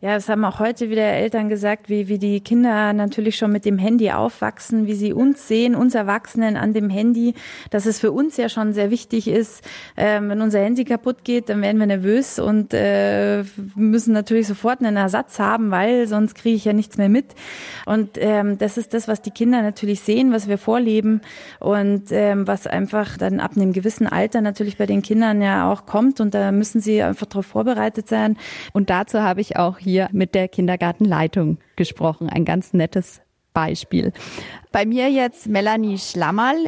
Ja, 0.02 0.14
das 0.14 0.30
haben 0.30 0.46
auch 0.46 0.60
heute 0.60 0.90
wieder 0.90 1.04
Eltern 1.04 1.50
gesagt, 1.50 1.90
wie, 1.90 2.08
wie 2.08 2.20
die 2.20 2.40
Kinder 2.40 2.94
natürlich 2.94 3.36
schon 3.36 3.52
mit 3.52 3.66
dem 3.66 3.78
Handy 3.78 4.12
aufwachsen, 4.12 4.88
wie 4.88 4.94
sie 4.94 5.12
uns 5.12 5.46
sehen, 5.46 5.76
uns 5.76 5.94
Erwachsenen 5.94 6.56
an 6.56 6.72
dem 6.72 6.90
Handy, 6.90 7.34
dass 7.70 7.86
es 7.86 8.00
für 8.00 8.14
uns 8.14 8.38
ja 8.38 8.48
schon 8.48 8.72
sehr 8.72 8.92
wichtig 8.92 9.28
ist. 9.28 9.62
Ähm, 9.98 10.30
wenn 10.30 10.40
unser 10.40 10.60
Handy 10.62 10.86
kaputt 10.86 11.26
geht, 11.26 11.50
dann 11.50 11.62
werden 11.62 11.80
wir 11.80 11.86
nervös 11.86 12.40
und 12.40 12.74
äh, 12.74 13.44
müssen 13.76 14.14
natürlich 14.14 14.48
sofort 14.48 14.80
einen 14.80 14.96
Ersatz 14.96 15.38
haben, 15.38 15.70
weil 15.70 16.08
sonst 16.08 16.36
kriege 16.36 16.56
ich 16.56 16.64
ja 16.64 16.72
nichts 16.72 16.96
mehr 16.96 17.10
mit. 17.10 17.36
Und 17.86 18.12
ähm, 18.20 18.58
das 18.58 18.78
ist 18.78 18.94
das, 18.94 19.10
was 19.10 19.22
die 19.22 19.32
Kinder 19.32 19.62
natürlich 19.62 20.00
sehen, 20.00 20.32
was 20.32 20.48
wir 20.48 20.58
vorleben 20.58 21.20
und 21.60 22.04
ähm, 22.12 22.48
was 22.48 22.68
einfach 22.68 23.18
dann 23.18 23.42
ab 23.42 23.52
einem 23.58 23.74
gewissen 23.74 24.08
Alter 24.08 24.40
natürlich 24.40 24.78
bei 24.78 24.86
den 24.86 25.02
Kindern 25.02 25.42
ja 25.42 25.70
auch 25.70 25.86
kommt 25.86 26.22
und 26.22 26.34
da 26.34 26.54
müssen 26.54 26.80
sie 26.80 27.04
einfach 27.04 27.26
darauf 27.26 27.48
vorbereitet 27.48 28.08
sein. 28.08 28.38
Und 28.72 28.90
dazu 28.90 29.20
habe 29.20 29.42
ich 29.42 29.58
auch 29.58 29.78
hier 29.90 30.10
mit 30.12 30.36
der 30.36 30.48
Kindergartenleitung 30.48 31.58
gesprochen. 31.76 32.30
Ein 32.30 32.46
ganz 32.46 32.74
nettes 32.74 33.22
Beispiel. 33.54 34.14
Bei 34.72 34.86
mir 34.86 35.10
jetzt 35.10 35.48
Melanie 35.48 35.98
Schlammerl. 35.98 36.68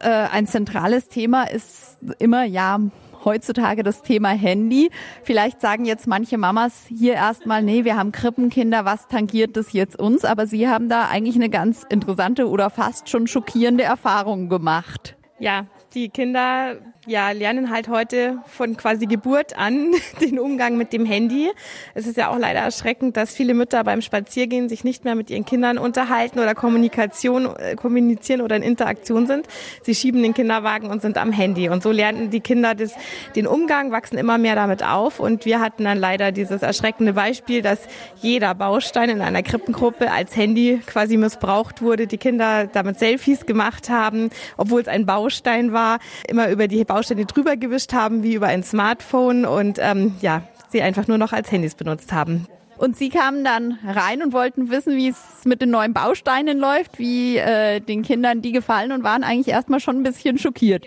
Äh, 0.00 0.08
ein 0.08 0.46
zentrales 0.46 1.08
Thema 1.08 1.44
ist 1.44 1.98
immer, 2.18 2.44
ja, 2.44 2.80
heutzutage 3.24 3.82
das 3.82 4.02
Thema 4.02 4.30
Handy. 4.30 4.90
Vielleicht 5.22 5.60
sagen 5.60 5.84
jetzt 5.84 6.06
manche 6.06 6.38
Mamas 6.38 6.86
hier 6.88 7.14
erstmal, 7.14 7.62
nee, 7.62 7.84
wir 7.84 7.96
haben 7.96 8.12
Krippenkinder, 8.12 8.84
was 8.84 9.08
tangiert 9.08 9.56
das 9.56 9.72
jetzt 9.72 9.98
uns? 9.98 10.24
Aber 10.24 10.46
Sie 10.46 10.68
haben 10.68 10.88
da 10.88 11.08
eigentlich 11.08 11.34
eine 11.34 11.50
ganz 11.50 11.84
interessante 11.88 12.48
oder 12.48 12.70
fast 12.70 13.10
schon 13.10 13.26
schockierende 13.26 13.84
Erfahrung 13.84 14.48
gemacht. 14.48 15.16
Ja, 15.38 15.66
Die 15.96 16.10
Kinder 16.10 16.76
ja, 17.06 17.30
lernen 17.30 17.70
halt 17.70 17.88
heute 17.88 18.40
von 18.46 18.76
quasi 18.76 19.06
Geburt 19.06 19.56
an 19.56 19.94
den 20.20 20.38
Umgang 20.38 20.76
mit 20.76 20.92
dem 20.92 21.06
Handy. 21.06 21.50
Es 21.94 22.06
ist 22.06 22.18
ja 22.18 22.28
auch 22.28 22.38
leider 22.38 22.60
erschreckend, 22.60 23.16
dass 23.16 23.32
viele 23.32 23.54
Mütter 23.54 23.82
beim 23.82 24.02
Spaziergehen 24.02 24.68
sich 24.68 24.84
nicht 24.84 25.04
mehr 25.04 25.14
mit 25.14 25.30
ihren 25.30 25.46
Kindern 25.46 25.78
unterhalten 25.78 26.38
oder 26.38 26.54
Kommunikation, 26.54 27.48
äh, 27.56 27.76
kommunizieren 27.76 28.42
oder 28.42 28.56
in 28.56 28.62
Interaktion 28.62 29.26
sind. 29.26 29.46
Sie 29.84 29.94
schieben 29.94 30.22
den 30.22 30.34
Kinderwagen 30.34 30.90
und 30.90 31.00
sind 31.00 31.16
am 31.16 31.32
Handy. 31.32 31.70
Und 31.70 31.82
so 31.82 31.92
lernen 31.92 32.28
die 32.28 32.40
Kinder 32.40 32.74
das, 32.74 32.92
den 33.34 33.46
Umgang, 33.46 33.90
wachsen 33.90 34.18
immer 34.18 34.36
mehr 34.36 34.56
damit 34.56 34.84
auf. 34.84 35.18
Und 35.18 35.46
wir 35.46 35.60
hatten 35.60 35.84
dann 35.84 35.96
leider 35.96 36.30
dieses 36.30 36.60
erschreckende 36.60 37.14
Beispiel, 37.14 37.62
dass 37.62 37.78
jeder 38.20 38.54
Baustein 38.54 39.08
in 39.08 39.22
einer 39.22 39.42
Krippengruppe 39.42 40.12
als 40.12 40.36
Handy 40.36 40.82
quasi 40.84 41.16
missbraucht 41.16 41.80
wurde. 41.80 42.06
Die 42.06 42.18
Kinder 42.18 42.66
damit 42.66 42.98
Selfies 42.98 43.46
gemacht 43.46 43.88
haben, 43.88 44.28
obwohl 44.58 44.82
es 44.82 44.88
ein 44.88 45.06
Baustein 45.06 45.72
war, 45.72 45.85
immer 46.28 46.50
über 46.50 46.68
die 46.68 46.84
Bausteine 46.84 47.26
drüber 47.26 47.56
gewischt 47.56 47.92
haben 47.92 48.22
wie 48.22 48.34
über 48.34 48.46
ein 48.46 48.62
Smartphone 48.62 49.44
und 49.44 49.78
ähm, 49.80 50.14
ja, 50.20 50.42
sie 50.68 50.82
einfach 50.82 51.06
nur 51.08 51.18
noch 51.18 51.32
als 51.32 51.50
Handys 51.50 51.74
benutzt 51.74 52.12
haben. 52.12 52.46
Und 52.78 52.96
Sie 52.96 53.08
kamen 53.08 53.42
dann 53.42 53.78
rein 53.86 54.22
und 54.22 54.34
wollten 54.34 54.70
wissen, 54.70 54.96
wie 54.96 55.08
es 55.08 55.44
mit 55.44 55.62
den 55.62 55.70
neuen 55.70 55.94
Bausteinen 55.94 56.58
läuft, 56.58 56.98
wie 56.98 57.38
äh, 57.38 57.80
den 57.80 58.02
Kindern 58.02 58.42
die 58.42 58.52
gefallen 58.52 58.92
und 58.92 59.02
waren 59.02 59.24
eigentlich 59.24 59.48
erstmal 59.48 59.80
schon 59.80 59.96
ein 59.96 60.02
bisschen 60.02 60.36
schockiert. 60.36 60.84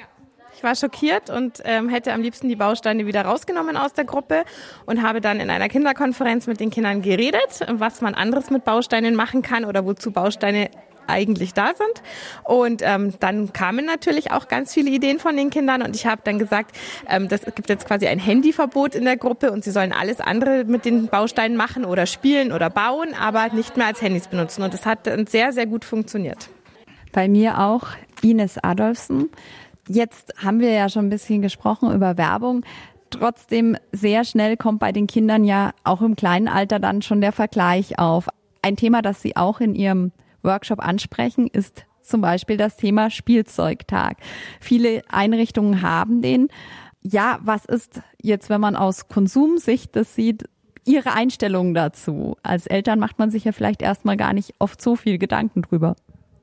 Ich 0.55 0.63
war 0.63 0.75
schockiert 0.75 1.29
und 1.29 1.61
ähm, 1.63 1.87
hätte 1.87 2.11
am 2.11 2.21
liebsten 2.21 2.49
die 2.49 2.57
Bausteine 2.57 3.05
wieder 3.05 3.21
rausgenommen 3.21 3.77
aus 3.77 3.93
der 3.93 4.03
Gruppe 4.03 4.43
und 4.85 5.01
habe 5.01 5.21
dann 5.21 5.39
in 5.39 5.49
einer 5.49 5.69
Kinderkonferenz 5.69 6.47
mit 6.47 6.59
den 6.59 6.69
Kindern 6.69 7.01
geredet, 7.01 7.65
was 7.69 8.01
man 8.01 8.13
anderes 8.13 8.49
mit 8.49 8.65
Bausteinen 8.65 9.15
machen 9.15 9.41
kann 9.41 9.63
oder 9.63 9.85
wozu 9.85 10.11
Bausteine 10.11 10.69
eigentlich 11.09 11.53
da 11.53 11.73
sind. 11.75 12.01
Und 12.43 12.81
ähm, 12.83 13.13
dann 13.19 13.51
kamen 13.53 13.85
natürlich 13.85 14.31
auch 14.31 14.47
ganz 14.47 14.73
viele 14.73 14.89
Ideen 14.89 15.19
von 15.19 15.35
den 15.35 15.49
Kindern 15.49 15.81
und 15.81 15.95
ich 15.95 16.05
habe 16.05 16.21
dann 16.23 16.39
gesagt, 16.39 16.75
ähm, 17.09 17.27
das 17.27 17.41
gibt 17.55 17.69
jetzt 17.69 17.87
quasi 17.87 18.07
ein 18.07 18.19
Handyverbot 18.19 18.95
in 18.95 19.05
der 19.05 19.17
Gruppe 19.17 19.51
und 19.51 19.63
sie 19.63 19.71
sollen 19.71 19.91
alles 19.91 20.19
andere 20.21 20.63
mit 20.65 20.85
den 20.85 21.07
Bausteinen 21.07 21.57
machen 21.57 21.85
oder 21.85 22.05
spielen 22.05 22.51
oder 22.51 22.69
bauen, 22.69 23.13
aber 23.19 23.49
nicht 23.53 23.77
mehr 23.77 23.87
als 23.87 24.01
Handys 24.01 24.27
benutzen. 24.27 24.63
Und 24.63 24.73
das 24.73 24.85
hat 24.85 25.09
sehr, 25.29 25.51
sehr 25.51 25.65
gut 25.65 25.85
funktioniert. 25.85 26.49
Bei 27.11 27.27
mir 27.27 27.59
auch 27.59 27.87
Ines 28.21 28.57
Adolfsen. 28.57 29.29
Jetzt 29.87 30.33
haben 30.37 30.59
wir 30.59 30.71
ja 30.71 30.89
schon 30.89 31.07
ein 31.07 31.09
bisschen 31.09 31.41
gesprochen 31.41 31.91
über 31.93 32.17
Werbung. 32.17 32.63
Trotzdem 33.09 33.75
sehr 33.91 34.23
schnell 34.23 34.55
kommt 34.55 34.79
bei 34.79 34.91
den 34.91 35.07
Kindern 35.07 35.43
ja 35.43 35.71
auch 35.83 36.01
im 36.01 36.15
kleinen 36.15 36.47
Alter 36.47 36.79
dann 36.79 37.01
schon 37.01 37.21
der 37.21 37.31
Vergleich 37.31 37.97
auf. 37.97 38.27
Ein 38.61 38.75
Thema, 38.75 39.01
das 39.01 39.21
Sie 39.21 39.35
auch 39.35 39.59
in 39.61 39.73
Ihrem 39.73 40.11
Workshop 40.43 40.79
ansprechen, 40.79 41.47
ist 41.47 41.85
zum 42.01 42.21
Beispiel 42.21 42.57
das 42.57 42.75
Thema 42.75 43.09
Spielzeugtag. 43.09 44.17
Viele 44.59 45.03
Einrichtungen 45.09 45.81
haben 45.81 46.21
den. 46.21 46.49
Ja, 47.01 47.39
was 47.41 47.65
ist 47.65 48.01
jetzt, 48.21 48.49
wenn 48.49 48.61
man 48.61 48.75
aus 48.75 49.07
Konsumsicht 49.07 49.95
das 49.95 50.15
sieht, 50.15 50.45
Ihre 50.85 51.13
Einstellung 51.13 51.73
dazu? 51.73 52.35
Als 52.41 52.65
Eltern 52.65 52.99
macht 52.99 53.19
man 53.19 53.29
sich 53.29 53.43
ja 53.43 53.51
vielleicht 53.51 53.81
erstmal 53.81 54.17
gar 54.17 54.33
nicht 54.33 54.55
oft 54.59 54.81
so 54.81 54.95
viel 54.95 55.17
Gedanken 55.17 55.61
drüber. 55.61 55.95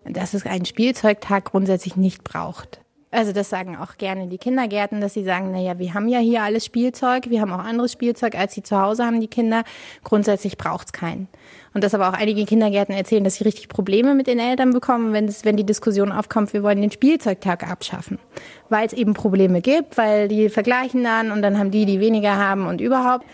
Dass 0.05 0.35
es 0.35 0.47
einen 0.47 0.67
Spielzeugtag 0.67 1.47
grundsätzlich 1.47 1.97
nicht 1.97 2.23
braucht. 2.23 2.81
Also 3.17 3.33
das 3.33 3.49
sagen 3.49 3.79
auch 3.79 3.97
gerne 3.97 4.27
die 4.27 4.37
Kindergärten, 4.37 5.01
dass 5.01 5.15
sie 5.15 5.25
sagen, 5.25 5.51
naja, 5.51 5.79
wir 5.79 5.95
haben 5.95 6.07
ja 6.07 6.19
hier 6.19 6.43
alles 6.43 6.67
Spielzeug, 6.67 7.31
wir 7.31 7.41
haben 7.41 7.51
auch 7.51 7.65
anderes 7.65 7.93
Spielzeug, 7.93 8.35
als 8.35 8.53
sie 8.53 8.63
zu 8.63 8.79
Hause 8.79 9.07
haben, 9.07 9.23
die 9.23 9.27
Kinder. 9.27 9.65
Grundsätzlich 10.05 10.59
braucht's 10.59 10.93
keinen. 10.93 11.27
Und 11.73 11.83
dass 11.83 11.95
aber 11.95 12.11
auch 12.11 12.13
einige 12.13 12.45
Kindergärten 12.45 12.95
erzählen, 12.95 13.25
dass 13.25 13.37
sie 13.37 13.45
richtig 13.45 13.69
Probleme 13.69 14.15
mit 14.15 14.27
den 14.27 14.39
Eltern 14.39 14.71
bekommen, 14.71 15.15
wenn, 15.15 15.25
es, 15.25 15.47
wenn 15.47 15.57
die 15.57 15.65
Diskussion 15.65 16.13
aufkommt, 16.13 16.53
wir 16.53 16.63
wollen 16.63 16.83
den 16.83 16.91
Spielzeugtag 16.91 17.67
abschaffen. 17.67 18.19
Weil 18.69 18.87
es 18.87 18.93
eben 18.93 19.15
Probleme 19.15 19.63
gibt, 19.63 19.97
weil 19.97 20.29
die 20.29 20.51
vergleichen 20.51 21.03
dann 21.03 21.31
und 21.31 21.41
dann 21.41 21.59
haben 21.59 21.71
die, 21.71 21.87
die 21.87 22.01
weniger 22.01 22.37
haben 22.37 22.67
und 22.67 22.83
überhaupt. 22.83 23.25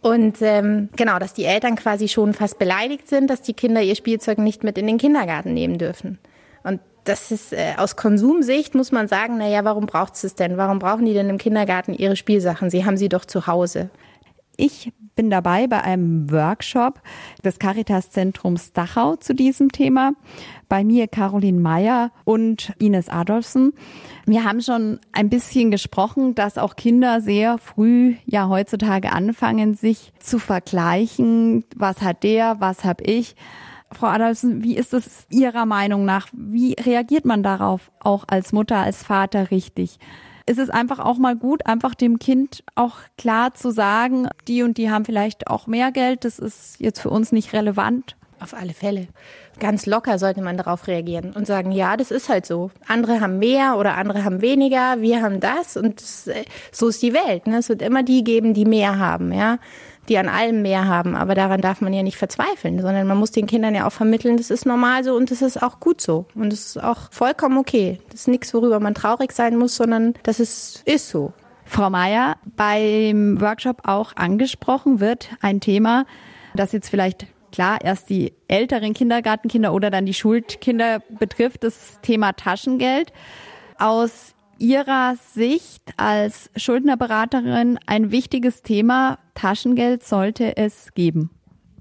Und 0.00 0.38
ähm, 0.42 0.88
genau, 0.96 1.20
dass 1.20 1.34
die 1.34 1.44
Eltern 1.44 1.76
quasi 1.76 2.08
schon 2.08 2.34
fast 2.34 2.58
beleidigt 2.58 3.06
sind, 3.06 3.30
dass 3.30 3.42
die 3.42 3.54
Kinder 3.54 3.80
ihr 3.80 3.94
Spielzeug 3.94 4.38
nicht 4.38 4.64
mit 4.64 4.76
in 4.76 4.88
den 4.88 4.98
Kindergarten 4.98 5.54
nehmen 5.54 5.78
dürfen. 5.78 6.18
Und 6.64 6.80
das 7.04 7.30
ist 7.30 7.52
äh, 7.52 7.74
aus 7.76 7.96
Konsumsicht 7.96 8.74
muss 8.74 8.92
man 8.92 9.08
sagen, 9.08 9.36
na 9.38 9.48
ja, 9.48 9.64
warum 9.64 9.86
braucht 9.86 10.22
es 10.22 10.34
denn? 10.34 10.56
Warum 10.56 10.78
brauchen 10.78 11.04
die 11.04 11.14
denn 11.14 11.28
im 11.28 11.38
Kindergarten 11.38 11.94
ihre 11.94 12.16
Spielsachen? 12.16 12.70
Sie 12.70 12.84
haben 12.84 12.96
sie 12.96 13.08
doch 13.08 13.24
zu 13.24 13.46
Hause. 13.46 13.90
Ich 14.56 14.92
bin 15.16 15.30
dabei 15.30 15.66
bei 15.66 15.82
einem 15.82 16.30
Workshop 16.30 17.00
des 17.44 17.58
Caritas-Zentrums 17.58 18.72
Dachau 18.72 19.16
zu 19.16 19.34
diesem 19.34 19.72
Thema. 19.72 20.12
Bei 20.68 20.84
mir 20.84 21.08
Caroline 21.08 21.60
Meyer 21.60 22.10
und 22.24 22.72
Ines 22.78 23.08
Adolfsen. 23.08 23.72
Wir 24.26 24.44
haben 24.44 24.60
schon 24.60 25.00
ein 25.12 25.28
bisschen 25.28 25.70
gesprochen, 25.70 26.34
dass 26.34 26.58
auch 26.58 26.76
Kinder 26.76 27.20
sehr 27.20 27.58
früh 27.58 28.16
ja 28.26 28.48
heutzutage 28.48 29.12
anfangen, 29.12 29.74
sich 29.74 30.12
zu 30.20 30.38
vergleichen. 30.38 31.64
Was 31.74 32.02
hat 32.02 32.22
der? 32.22 32.56
Was 32.60 32.84
hab 32.84 33.00
ich? 33.00 33.34
Frau 33.92 34.06
Adolfsen, 34.06 34.62
wie 34.62 34.76
ist 34.76 34.94
es 34.94 35.26
Ihrer 35.30 35.66
Meinung 35.66 36.04
nach? 36.04 36.28
Wie 36.32 36.74
reagiert 36.74 37.24
man 37.24 37.42
darauf 37.42 37.90
auch 38.00 38.24
als 38.28 38.52
Mutter, 38.52 38.76
als 38.76 39.02
Vater 39.02 39.50
richtig? 39.50 39.98
Ist 40.46 40.58
es 40.58 40.70
einfach 40.70 40.98
auch 40.98 41.18
mal 41.18 41.36
gut, 41.36 41.66
einfach 41.66 41.94
dem 41.94 42.18
Kind 42.18 42.64
auch 42.74 42.96
klar 43.18 43.54
zu 43.54 43.70
sagen, 43.70 44.28
die 44.48 44.62
und 44.62 44.78
die 44.78 44.90
haben 44.90 45.04
vielleicht 45.04 45.48
auch 45.48 45.66
mehr 45.66 45.92
Geld, 45.92 46.24
das 46.24 46.38
ist 46.38 46.80
jetzt 46.80 47.00
für 47.00 47.10
uns 47.10 47.32
nicht 47.32 47.52
relevant? 47.52 48.16
Auf 48.40 48.54
alle 48.54 48.72
Fälle. 48.72 49.08
Ganz 49.58 49.84
locker 49.84 50.18
sollte 50.18 50.40
man 50.40 50.56
darauf 50.56 50.86
reagieren 50.86 51.32
und 51.34 51.46
sagen, 51.46 51.72
ja, 51.72 51.98
das 51.98 52.10
ist 52.10 52.30
halt 52.30 52.46
so. 52.46 52.70
Andere 52.88 53.20
haben 53.20 53.38
mehr 53.38 53.76
oder 53.76 53.98
andere 53.98 54.24
haben 54.24 54.40
weniger, 54.40 55.02
wir 55.02 55.20
haben 55.20 55.40
das 55.40 55.76
und 55.76 56.02
äh, 56.26 56.44
so 56.72 56.88
ist 56.88 57.02
die 57.02 57.12
Welt. 57.12 57.46
Ne? 57.46 57.58
Es 57.58 57.68
wird 57.68 57.82
immer 57.82 58.02
die 58.02 58.24
geben, 58.24 58.54
die 58.54 58.64
mehr 58.64 58.98
haben, 58.98 59.32
ja 59.32 59.58
die 60.10 60.18
an 60.18 60.28
allem 60.28 60.60
mehr 60.60 60.86
haben. 60.86 61.14
Aber 61.14 61.34
daran 61.34 61.60
darf 61.60 61.80
man 61.80 61.92
ja 61.92 62.02
nicht 62.02 62.18
verzweifeln, 62.18 62.82
sondern 62.82 63.06
man 63.06 63.16
muss 63.16 63.30
den 63.30 63.46
Kindern 63.46 63.74
ja 63.74 63.86
auch 63.86 63.92
vermitteln, 63.92 64.36
das 64.36 64.50
ist 64.50 64.66
normal 64.66 65.04
so 65.04 65.14
und 65.14 65.30
das 65.30 65.40
ist 65.40 65.62
auch 65.62 65.80
gut 65.80 66.00
so. 66.00 66.26
Und 66.34 66.52
das 66.52 66.60
ist 66.60 66.82
auch 66.82 67.10
vollkommen 67.12 67.56
okay. 67.56 68.00
Das 68.10 68.22
ist 68.22 68.28
nichts, 68.28 68.52
worüber 68.52 68.80
man 68.80 68.94
traurig 68.94 69.32
sein 69.32 69.56
muss, 69.56 69.76
sondern 69.76 70.14
das 70.24 70.40
ist, 70.40 70.82
ist 70.84 71.08
so. 71.08 71.32
Frau 71.64 71.88
Meier, 71.88 72.36
beim 72.56 73.40
Workshop 73.40 73.82
auch 73.84 74.16
angesprochen 74.16 74.98
wird 74.98 75.30
ein 75.40 75.60
Thema, 75.60 76.04
das 76.54 76.72
jetzt 76.72 76.88
vielleicht 76.88 77.28
klar 77.52 77.78
erst 77.80 78.10
die 78.10 78.32
älteren 78.48 78.92
Kindergartenkinder 78.92 79.72
oder 79.72 79.90
dann 79.90 80.04
die 80.04 80.14
Schulkinder 80.14 81.00
betrifft, 81.18 81.62
das 81.62 82.00
Thema 82.02 82.32
Taschengeld. 82.32 83.12
Aus 83.78 84.34
Ihrer 84.60 85.16
Sicht 85.16 85.94
als 85.96 86.50
Schuldnerberaterin 86.54 87.78
ein 87.86 88.10
wichtiges 88.10 88.60
Thema. 88.60 89.18
Taschengeld 89.34 90.04
sollte 90.04 90.58
es 90.58 90.92
geben. 90.92 91.30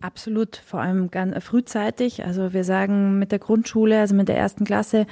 Absolut, 0.01 0.55
vor 0.55 0.79
allem 0.79 1.11
ganz 1.11 1.43
frühzeitig. 1.43 2.23
Also 2.23 2.53
wir 2.53 2.63
sagen 2.63 3.19
mit 3.19 3.33
der 3.33 3.39
Grundschule, 3.39 3.99
also 3.99 4.15
mit 4.15 4.29
der 4.29 4.37
ersten 4.37 4.63
Klasse, 4.63 5.05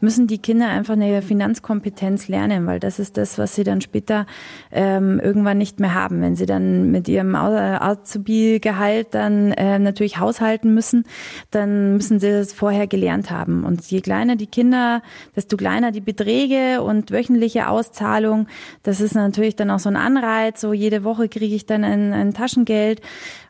müssen 0.00 0.26
die 0.26 0.36
Kinder 0.36 0.68
einfach 0.68 0.92
eine 0.92 1.22
Finanzkompetenz 1.22 2.28
lernen, 2.28 2.66
weil 2.66 2.78
das 2.78 2.98
ist 2.98 3.16
das, 3.16 3.38
was 3.38 3.54
sie 3.54 3.64
dann 3.64 3.80
später 3.80 4.26
ähm, 4.70 5.20
irgendwann 5.20 5.56
nicht 5.56 5.80
mehr 5.80 5.94
haben. 5.94 6.20
Wenn 6.20 6.36
sie 6.36 6.44
dann 6.44 6.90
mit 6.90 7.08
ihrem 7.08 7.34
Azubi-Gehalt 7.34 9.14
dann 9.14 9.52
äh, 9.52 9.78
natürlich 9.78 10.18
haushalten 10.18 10.74
müssen, 10.74 11.04
dann 11.50 11.94
müssen 11.94 12.20
sie 12.20 12.30
das 12.30 12.52
vorher 12.52 12.86
gelernt 12.86 13.30
haben. 13.30 13.64
Und 13.64 13.90
je 13.90 14.02
kleiner 14.02 14.36
die 14.36 14.48
Kinder, 14.48 15.00
desto 15.34 15.56
kleiner 15.56 15.92
die 15.92 16.02
Beträge 16.02 16.82
und 16.82 17.10
wöchentliche 17.10 17.70
Auszahlung. 17.70 18.48
Das 18.82 19.00
ist 19.00 19.14
natürlich 19.14 19.56
dann 19.56 19.70
auch 19.70 19.78
so 19.78 19.88
ein 19.88 19.96
Anreiz. 19.96 20.60
So 20.60 20.74
jede 20.74 21.04
Woche 21.04 21.30
kriege 21.30 21.54
ich 21.54 21.64
dann 21.64 21.84
ein, 21.84 22.12
ein 22.12 22.34
Taschengeld 22.34 23.00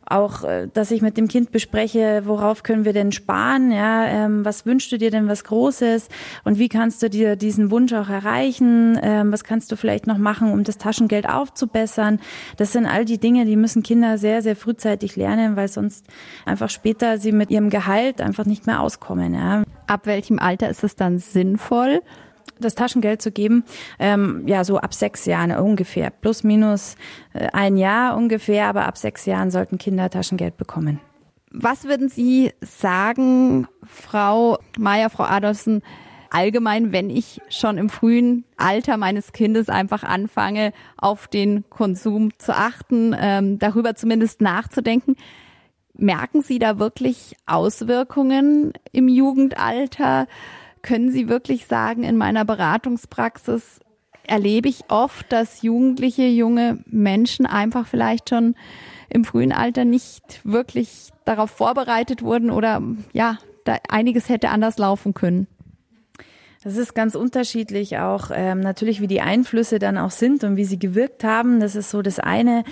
auch, 0.07 0.45
äh, 0.45 0.69
dass 0.73 0.91
ich 0.91 1.03
mit 1.03 1.17
dem 1.17 1.29
Kind 1.29 1.51
bespreche, 1.53 2.23
worauf 2.25 2.63
können 2.63 2.85
wir 2.85 2.93
denn 2.93 3.13
sparen, 3.13 3.73
ja, 3.73 4.07
ähm, 4.07 4.45
was 4.45 4.67
wünschst 4.67 4.91
du 4.93 4.99
dir 4.99 5.11
denn 5.11 5.29
was 5.29 5.45
Großes 5.45 6.09
und 6.45 6.59
wie 6.59 6.69
kannst 6.69 7.03
du 7.03 7.11
dir 7.11 7.37
diesen 7.37 7.71
Wunsch 7.71 7.93
auch 7.93 8.09
erreichen, 8.09 8.99
ähm, 9.03 9.33
was 9.33 9.45
kannst 9.45 9.73
du 9.73 9.77
vielleicht 9.77 10.07
noch 10.07 10.19
machen, 10.19 10.53
um 10.53 10.65
das 10.65 10.79
Taschengeld 10.79 11.29
aufzubessern. 11.29 12.21
Das 12.57 12.73
sind 12.73 12.87
all 12.87 13.05
die 13.05 13.19
Dinge, 13.19 13.45
die 13.45 13.57
müssen 13.57 13.83
Kinder 13.83 14.19
sehr, 14.19 14.43
sehr 14.43 14.57
frühzeitig 14.57 15.17
lernen, 15.17 15.57
weil 15.57 15.69
sonst 15.69 16.07
einfach 16.45 16.71
später 16.71 17.19
sie 17.19 17.33
mit 17.33 17.51
ihrem 17.51 17.71
Gehalt 17.71 18.21
einfach 18.21 18.47
nicht 18.47 18.67
mehr 18.67 18.81
auskommen. 18.81 19.35
Ja. 19.35 19.65
Ab 19.87 20.07
welchem 20.07 20.39
Alter 20.39 20.69
ist 20.69 20.85
es 20.85 20.97
dann 20.97 21.19
sinnvoll, 21.19 22.01
das 22.59 22.75
Taschengeld 22.75 23.23
zu 23.23 23.31
geben, 23.31 23.65
ähm, 23.99 24.45
ja, 24.47 24.65
so 24.65 24.79
ab 24.79 24.95
sechs 24.95 25.27
Jahren 25.27 25.53
ungefähr, 25.53 26.11
plus 26.11 26.45
minus 26.45 26.97
äh, 27.33 27.49
ein 27.53 27.77
Jahr 27.77 28.17
ungefähr, 28.17 28.67
aber 28.67 28.87
ab 28.87 28.99
sechs 28.99 29.27
Jahren 29.27 29.51
sollten 29.51 29.79
Kinder 29.79 30.11
Taschengeld 30.11 30.57
bekommen. 30.57 31.01
Was 31.51 31.85
würden 31.85 32.09
Sie 32.09 32.53
sagen, 32.61 33.67
Frau 33.83 34.59
Meier, 34.79 35.09
Frau 35.11 35.25
Adolfsen, 35.25 35.83
allgemein, 36.31 36.93
wenn 36.93 37.09
ich 37.09 37.41
schon 37.49 37.79
im 37.79 37.89
frühen 37.89 38.45
Alter 38.57 38.97
meines 38.97 39.33
Kindes 39.33 39.69
einfach 39.69 40.03
anfange, 40.03 40.73
auf 40.97 41.29
den 41.29 41.65
Konsum 41.71 42.37
zu 42.39 42.55
achten, 42.55 43.17
ähm, 43.19 43.59
darüber 43.59 43.95
zumindest 43.95 44.41
nachzudenken, 44.41 45.17
merken 45.95 46.43
Sie 46.43 46.59
da 46.59 46.79
wirklich 46.79 47.37
Auswirkungen 47.47 48.73
im 48.93 49.09
Jugendalter? 49.09 50.27
Können 50.87 51.11
Sie 51.11 51.29
wirklich 51.29 51.67
sagen, 51.67 52.05
in 52.05 52.17
meiner 52.17 52.45
Beratungspraxis 52.45 53.81
erlebe 54.27 54.69
ich 54.69 54.85
oft, 54.89 55.31
dass 55.31 55.63
Jugendliche, 55.63 56.27
junge 56.27 56.79
Menschen 56.87 57.45
einfach 57.47 57.87
vielleicht 57.87 58.31
schon 58.31 58.55
im 59.09 59.25
frühen 59.25 59.53
Alter 59.53 59.85
nicht 59.85 60.41
wirklich 60.45 61.11
darauf 61.25 61.51
vorbereitet 61.51 62.23
wurden 62.23 62.51
oder 62.51 62.83
ja, 63.13 63.39
da 63.65 63.77
einiges 63.89 64.29
hätte 64.29 64.51
anders 64.51 64.79
laufen 64.79 65.15
können. 65.15 65.47
Das 66.67 66.79
ist 66.79 66.97
ganz 66.97 67.15
unterschiedlich 67.15 67.99
auch 67.99 68.33
ähm, 68.35 68.59
natürlich, 68.59 69.01
wie 69.01 69.07
die 69.07 69.21
Einflüsse 69.21 69.79
dann 69.79 69.97
auch 69.97 70.11
sind 70.11 70.43
und 70.43 70.57
wie 70.57 70.65
sie 70.65 70.81
gewirkt 70.81 71.23
haben. 71.23 71.61
Das 71.61 71.77
ist 71.77 71.91
so 71.91 72.03
das 72.03 72.19
eine. 72.19 72.65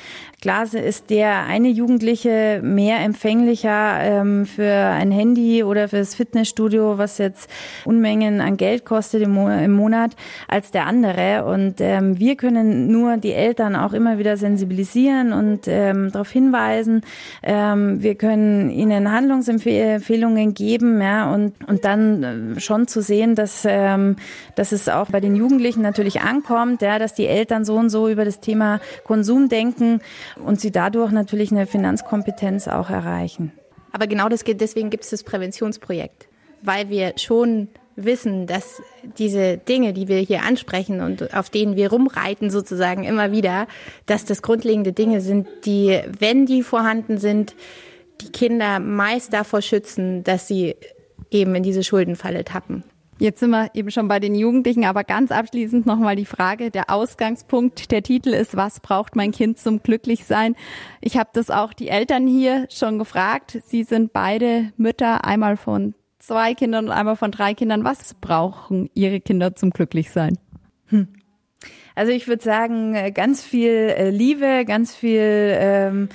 Klar 0.43 0.65
ist 0.75 1.11
der 1.11 1.45
eine 1.45 1.69
Jugendliche 1.69 2.61
mehr 2.61 2.99
empfänglicher 3.05 4.01
ähm, 4.01 4.47
für 4.47 4.75
ein 4.75 5.13
Handy 5.13 5.63
oder 5.63 5.87
fürs 5.87 6.17
Fitnessstudio, 6.17 6.99
was 6.99 7.19
jetzt 7.19 7.49
Unmengen 7.85 8.41
an 8.41 8.57
Geld 8.57 8.85
kostet 8.85 9.23
im, 9.23 9.31
Mo 9.31 9.49
im 9.49 9.71
Monat, 9.71 10.17
als 10.49 10.73
der 10.73 10.87
andere. 10.87 11.45
Und 11.45 11.77
ähm, 11.79 12.19
wir 12.19 12.35
können 12.35 12.91
nur 12.91 13.17
die 13.17 13.33
Eltern 13.33 13.77
auch 13.77 13.93
immer 13.93 14.19
wieder 14.19 14.37
sensibilisieren 14.37 15.33
und 15.33 15.69
ähm, 15.69 16.11
darauf 16.11 16.33
hinweisen. 16.33 17.03
Ähm, 17.45 18.03
wir 18.03 18.17
können 18.17 18.71
ihnen 18.71 19.13
Handlungsempfehlungen 19.13 20.53
geben, 20.53 21.01
ja, 21.01 21.33
und, 21.33 21.53
und 21.69 21.85
dann 21.85 22.57
äh, 22.57 22.61
schon 22.61 22.89
zu 22.89 23.01
sehen, 23.01 23.37
dass 23.37 23.65
äh, 23.65 23.84
ähm, 23.85 24.17
dass 24.55 24.73
es 24.73 24.89
auch 24.89 25.11
bei 25.11 25.21
den 25.21 25.37
Jugendlichen 25.37 25.83
natürlich 25.83 26.21
ankommt, 26.21 26.83
ja, 26.83 26.99
dass 26.99 27.15
die 27.15 27.27
Eltern 27.27 27.65
so 27.65 27.77
und 27.77 27.91
so 27.91 28.09
über 28.09 28.25
das 28.25 28.41
Thema 28.41 28.81
Konsum 29.05 29.49
denken 29.49 30.01
und 30.45 30.61
sie 30.61 30.73
dadurch 30.73 31.13
natürlich 31.13 31.53
eine 31.53 31.67
Finanzkompetenz 31.67 32.69
auch 32.69 32.91
erreichen. 32.91 33.53
Aber 33.93 34.07
genau 34.07 34.29
das 34.29 34.43
deswegen 34.45 34.91
gibt 34.91 35.05
es 35.05 35.11
das 35.11 35.23
Präventionsprojekt, 35.23 36.29
weil 36.63 36.89
wir 36.89 37.15
schon 37.17 37.69
wissen, 37.97 38.47
dass 38.47 38.83
diese 39.19 39.57
Dinge, 39.57 39.93
die 39.93 40.09
wir 40.09 40.19
hier 40.19 40.43
ansprechen 40.43 41.01
und 41.01 41.35
auf 41.35 41.51
denen 41.51 41.77
wir 41.77 41.91
rumreiten 41.91 42.51
sozusagen 42.51 43.05
immer 43.05 43.31
wieder, 43.31 43.67
dass 44.07 44.25
das 44.25 44.43
grundlegende 44.43 44.93
Dinge 44.93 45.21
sind, 45.21 45.47
die, 45.65 46.01
wenn 46.19 46.47
die 46.47 46.63
vorhanden 46.63 47.19
sind, 47.19 47.55
die 48.21 48.33
Kinder 48.33 48.81
meist 48.81 49.33
davor 49.33 49.63
schützen, 49.63 50.25
dass 50.25 50.49
sie 50.49 50.77
eben 51.31 51.55
in 51.55 51.63
diese 51.63 51.85
Schuldenfalle 51.85 52.45
tappen. 52.45 52.85
Jetzt 53.19 53.41
sind 53.41 53.51
wir 53.51 53.71
eben 53.75 53.91
schon 53.91 54.09
bei 54.09 54.19
den 54.19 54.35
Jugendlichen, 54.35 54.85
aber 54.85 55.05
ganz 55.05 55.31
abschließend 55.31 55.87
nochmal 55.87 56.17
die 56.17 56.25
Frage, 56.25 56.71
der 56.71 56.91
Ausgangspunkt, 56.91 57.93
der 57.93 58.03
Titel 58.03 58.31
ist, 58.31 58.57
was 58.57 58.81
braucht 58.81 59.15
mein 59.15 59.31
Kind 59.31 59.59
zum 59.59 59.83
Glücklichsein? 59.83 60.57
Ich 61.01 61.17
habe 61.17 61.31
das 61.33 61.51
auch 61.51 61.73
die 61.73 61.89
Eltern 61.89 62.27
hier 62.27 62.67
schon 62.71 62.99
gefragt. 62.99 63.61
Sie 63.67 63.85
sind 63.85 64.13
beide 64.13 64.73
Mütter, 64.77 65.25
einmal 65.25 65.57
von 65.57 65.95
zwei 66.19 66.55
Kindern 66.55 66.87
und 66.87 66.91
einmal 66.91 67.17
von 67.17 67.31
drei 67.31 67.55
Kindern. 67.55 67.85
Was 67.85 68.15
brauchen 68.15 68.91
Ihre 68.95 69.21
Kinder 69.21 69.55
zum 69.55 69.71
Glücklichsein? 69.71 70.39
Hm. 70.87 71.09
Also 71.95 72.11
ich 72.11 72.27
würde 72.27 72.43
sagen, 72.43 72.95
äh, 72.95 73.13
ganz 73.13 73.45
viel 73.45 73.71
äh, 73.71 74.11
Liebe, 74.11 74.65
ganz 74.67 74.95
viel 74.95 75.57
ähm, 75.57 76.09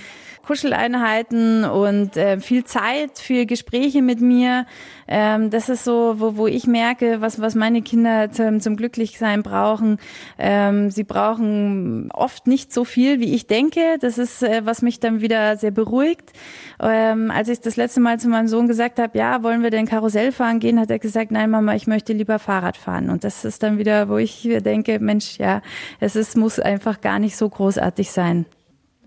Kuscheleinheiten 0.50 1.63
und 1.63 2.18
äh, 2.18 2.39
viel 2.39 2.63
Zeit 2.63 3.20
für 3.20 3.46
Gespräche 3.46 4.01
mit 4.01 4.20
mir. 4.20 4.65
Ähm, 5.08 5.51
das 5.51 5.70
ist 5.70 5.84
so, 5.84 6.15
wo, 6.18 6.38
wo 6.38 6.48
ich 6.48 6.65
merke, 6.65 7.22
was, 7.22 7.39
was 7.39 7.53
meine 7.53 7.84
Kinder 7.84 8.32
zum, 8.32 8.60
zum 8.60 8.75
Glücklichsein 8.75 9.44
brauchen. 9.44 10.00
Ähm, 10.39 10.89
sie 10.89 11.03
brauchen 11.03 12.10
oft 12.12 12.48
nicht 12.48 12.74
so 12.74 12.84
viel, 12.84 13.20
wie 13.20 13.36
ich 13.36 13.46
denke. 13.46 13.98
Das 14.01 14.18
ist, 14.18 14.41
äh, 14.41 14.62
was 14.65 14.82
mich 14.82 15.00
dann 15.00 15.22
wieder 15.22 15.56
sehr 15.56 15.70
beruhigt. 15.70 16.34
Ähm, 16.82 17.29
als 17.29 17.48
ich 17.50 17.60
das 17.60 17.75
letzte 17.75 18.00
Mal 18.00 18.20
zu 18.20 18.27
meinem 18.27 18.48
Sohn 18.48 18.68
gesagt 18.68 18.98
habe, 18.98 19.15
ja, 19.20 19.44
wollen 19.44 19.62
wir 19.62 19.70
denn 19.70 19.86
Karussell 19.86 20.32
fahren 20.32 20.60
gehen, 20.60 20.79
hat 20.79 20.89
er 20.89 20.98
gesagt, 20.98 21.29
nein, 21.29 21.51
Mama, 21.51 21.75
ich 21.75 21.86
möchte 21.86 22.13
lieber 22.13 22.39
Fahrrad 22.39 22.75
fahren. 22.75 23.12
Und 23.12 23.24
das 23.24 23.46
ist 23.46 23.62
dann 23.62 23.77
wieder, 23.77 24.10
wo 24.10 24.18
ich 24.18 24.50
denke, 24.65 24.98
Mensch, 25.00 25.38
ja, 25.38 25.62
es 26.00 26.15
ist, 26.15 26.36
muss 26.36 26.60
einfach 26.60 27.01
gar 27.01 27.20
nicht 27.20 27.38
so 27.38 27.48
großartig 27.48 28.10
sein. 28.10 28.48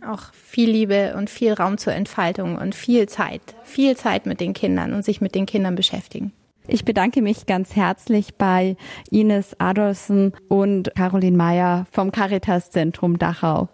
Auch 0.06 0.32
viel 0.32 0.70
Liebe 0.70 1.14
und 1.16 1.30
viel 1.30 1.52
Raum 1.52 1.78
zur 1.78 1.92
Entfaltung 1.92 2.56
und 2.56 2.74
viel 2.74 3.08
Zeit, 3.08 3.40
viel 3.62 3.96
Zeit 3.96 4.26
mit 4.26 4.40
den 4.40 4.52
Kindern 4.52 4.94
und 4.94 5.04
sich 5.04 5.20
mit 5.20 5.34
den 5.34 5.46
Kindern 5.46 5.76
beschäftigen. 5.76 6.32
Ich 6.66 6.84
bedanke 6.84 7.22
mich 7.22 7.46
ganz 7.46 7.76
herzlich 7.76 8.34
bei 8.34 8.76
Ines 9.10 9.58
Adolfsen 9.58 10.32
und 10.48 10.92
Caroline 10.94 11.36
Meyer 11.36 11.86
vom 11.90 12.12
Caritas 12.12 12.70
Zentrum 12.70 13.18
Dachau. 13.18 13.68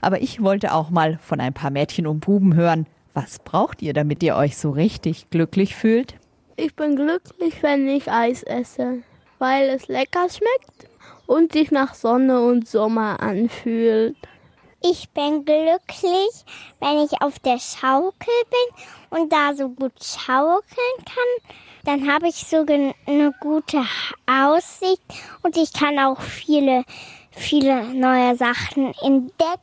Aber 0.00 0.20
ich 0.20 0.42
wollte 0.42 0.72
auch 0.72 0.90
mal 0.90 1.18
von 1.22 1.40
ein 1.40 1.52
paar 1.52 1.70
Mädchen 1.70 2.06
und 2.06 2.20
Buben 2.20 2.54
hören. 2.54 2.86
Was 3.14 3.38
braucht 3.38 3.82
ihr, 3.82 3.92
damit 3.92 4.22
ihr 4.22 4.36
euch 4.36 4.56
so 4.56 4.70
richtig 4.70 5.30
glücklich 5.30 5.74
fühlt? 5.74 6.16
Ich 6.56 6.74
bin 6.74 6.96
glücklich, 6.96 7.62
wenn 7.62 7.88
ich 7.88 8.10
Eis 8.10 8.42
esse, 8.42 9.02
weil 9.38 9.68
es 9.68 9.88
lecker 9.88 10.26
schmeckt 10.28 10.90
und 11.26 11.52
sich 11.52 11.70
nach 11.70 11.94
Sonne 11.94 12.42
und 12.42 12.68
Sommer 12.68 13.20
anfühlt. 13.20 14.16
Ich 14.88 15.10
bin 15.10 15.44
glücklich, 15.44 16.44
wenn 16.80 16.98
ich 16.98 17.20
auf 17.20 17.40
der 17.40 17.58
Schaukel 17.58 18.12
bin 18.50 19.18
und 19.18 19.32
da 19.32 19.52
so 19.52 19.68
gut 19.68 19.92
schaukeln 20.00 21.04
kann. 21.04 21.56
Dann 21.84 22.12
habe 22.12 22.28
ich 22.28 22.36
so 22.36 22.58
eine 22.58 23.32
gute 23.40 23.82
Aussicht 24.26 25.02
und 25.42 25.56
ich 25.56 25.72
kann 25.72 25.98
auch 25.98 26.20
viele, 26.20 26.84
viele 27.32 27.82
neue 27.94 28.36
Sachen 28.36 28.94
entdecken. 29.02 29.58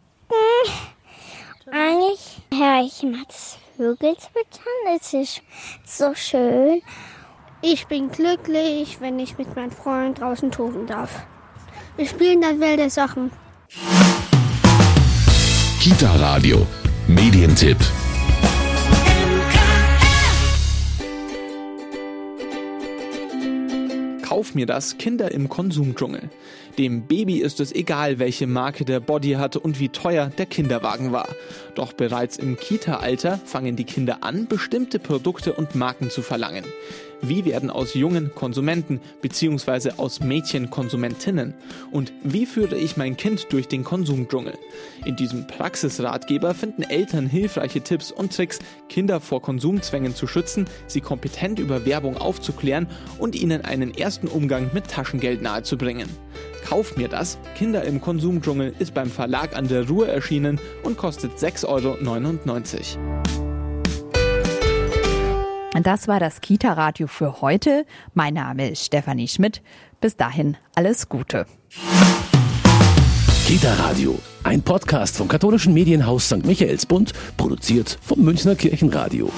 Eigentlich 1.71 2.41
höre 2.53 2.83
ich 2.83 3.03
immer 3.03 3.23
das 3.25 3.57
Vögelzwitschern. 3.77 4.97
Es 4.97 5.13
ist 5.13 5.41
so 5.85 6.13
schön. 6.15 6.81
Ich 7.61 7.87
bin 7.87 8.11
glücklich, 8.11 8.99
wenn 8.99 9.19
ich 9.19 9.37
mit 9.37 9.55
meinen 9.55 9.71
Freunden 9.71 10.15
draußen 10.15 10.51
toben 10.51 10.85
darf. 10.85 11.25
Wir 11.95 12.07
spielen 12.07 12.41
dann 12.41 12.59
wilde 12.59 12.89
Sachen. 12.89 13.31
Kita 15.83 16.15
Radio. 16.15 16.65
Medientipp. 17.09 17.75
Kauf 24.21 24.55
mir 24.55 24.65
das 24.65 24.97
Kinder 24.97 25.33
im 25.33 25.49
Konsumdschungel. 25.49 26.29
Dem 26.77 27.01
Baby 27.01 27.39
ist 27.39 27.59
es 27.59 27.75
egal, 27.75 28.17
welche 28.17 28.47
Marke 28.47 28.85
der 28.85 29.01
Body 29.01 29.31
hatte 29.33 29.59
und 29.59 29.81
wie 29.81 29.89
teuer 29.89 30.27
der 30.27 30.45
Kinderwagen 30.45 31.11
war. 31.11 31.27
Doch 31.75 31.91
bereits 31.91 32.37
im 32.37 32.55
Kita-Alter 32.55 33.37
fangen 33.43 33.75
die 33.75 33.83
Kinder 33.83 34.19
an, 34.23 34.47
bestimmte 34.47 34.99
Produkte 34.99 35.51
und 35.51 35.75
Marken 35.75 36.09
zu 36.09 36.21
verlangen. 36.21 36.63
Wie 37.25 37.45
werden 37.45 37.69
aus 37.69 37.93
jungen 37.93 38.35
Konsumenten 38.35 38.99
bzw. 39.21 39.91
aus 39.95 40.19
Mädchen 40.19 40.69
Konsumentinnen? 40.69 41.53
Und 41.89 42.11
wie 42.21 42.45
führe 42.45 42.75
ich 42.75 42.97
mein 42.97 43.15
Kind 43.15 43.47
durch 43.53 43.69
den 43.69 43.85
Konsumdschungel? 43.85 44.53
In 45.05 45.15
diesem 45.15 45.47
Praxisratgeber 45.47 46.53
finden 46.53 46.83
Eltern 46.83 47.25
hilfreiche 47.27 47.79
Tipps 47.79 48.11
und 48.11 48.35
Tricks, 48.35 48.59
Kinder 48.89 49.21
vor 49.21 49.41
Konsumzwängen 49.41 50.13
zu 50.13 50.27
schützen, 50.27 50.65
sie 50.87 50.99
kompetent 50.99 51.59
über 51.59 51.85
Werbung 51.85 52.17
aufzuklären 52.17 52.87
und 53.19 53.35
ihnen 53.35 53.63
einen 53.63 53.93
ersten 53.95 54.27
Umgang 54.27 54.71
mit 54.73 54.89
Taschengeld 54.89 55.41
nahezubringen. 55.41 56.09
Kauf 56.65 56.97
mir 56.97 57.07
das. 57.07 57.37
Kinder 57.55 57.85
im 57.85 58.01
Konsumdschungel 58.01 58.73
ist 58.79 58.93
beim 58.93 59.09
Verlag 59.09 59.55
an 59.55 59.69
der 59.69 59.87
Ruhr 59.87 60.09
erschienen 60.09 60.59
und 60.83 60.97
kostet 60.97 61.37
6,99 61.37 62.97
Euro. 62.97 63.42
Das 65.81 66.07
war 66.07 66.19
das 66.19 66.39
Kita-Radio 66.41 67.07
für 67.07 67.41
heute. 67.41 67.85
Mein 68.13 68.35
Name 68.35 68.69
ist 68.69 68.85
Stefanie 68.85 69.27
Schmidt. 69.27 69.63
Bis 69.99 70.15
dahin 70.15 70.55
alles 70.75 71.09
Gute. 71.09 71.47
Kita-Radio, 73.47 74.19
ein 74.43 74.61
Podcast 74.61 75.17
vom 75.17 75.27
katholischen 75.27 75.73
Medienhaus 75.73 76.27
St. 76.27 76.45
Michaelsbund, 76.45 77.13
produziert 77.37 77.97
vom 78.01 78.21
Münchner 78.21 78.55
Kirchenradio. 78.55 79.31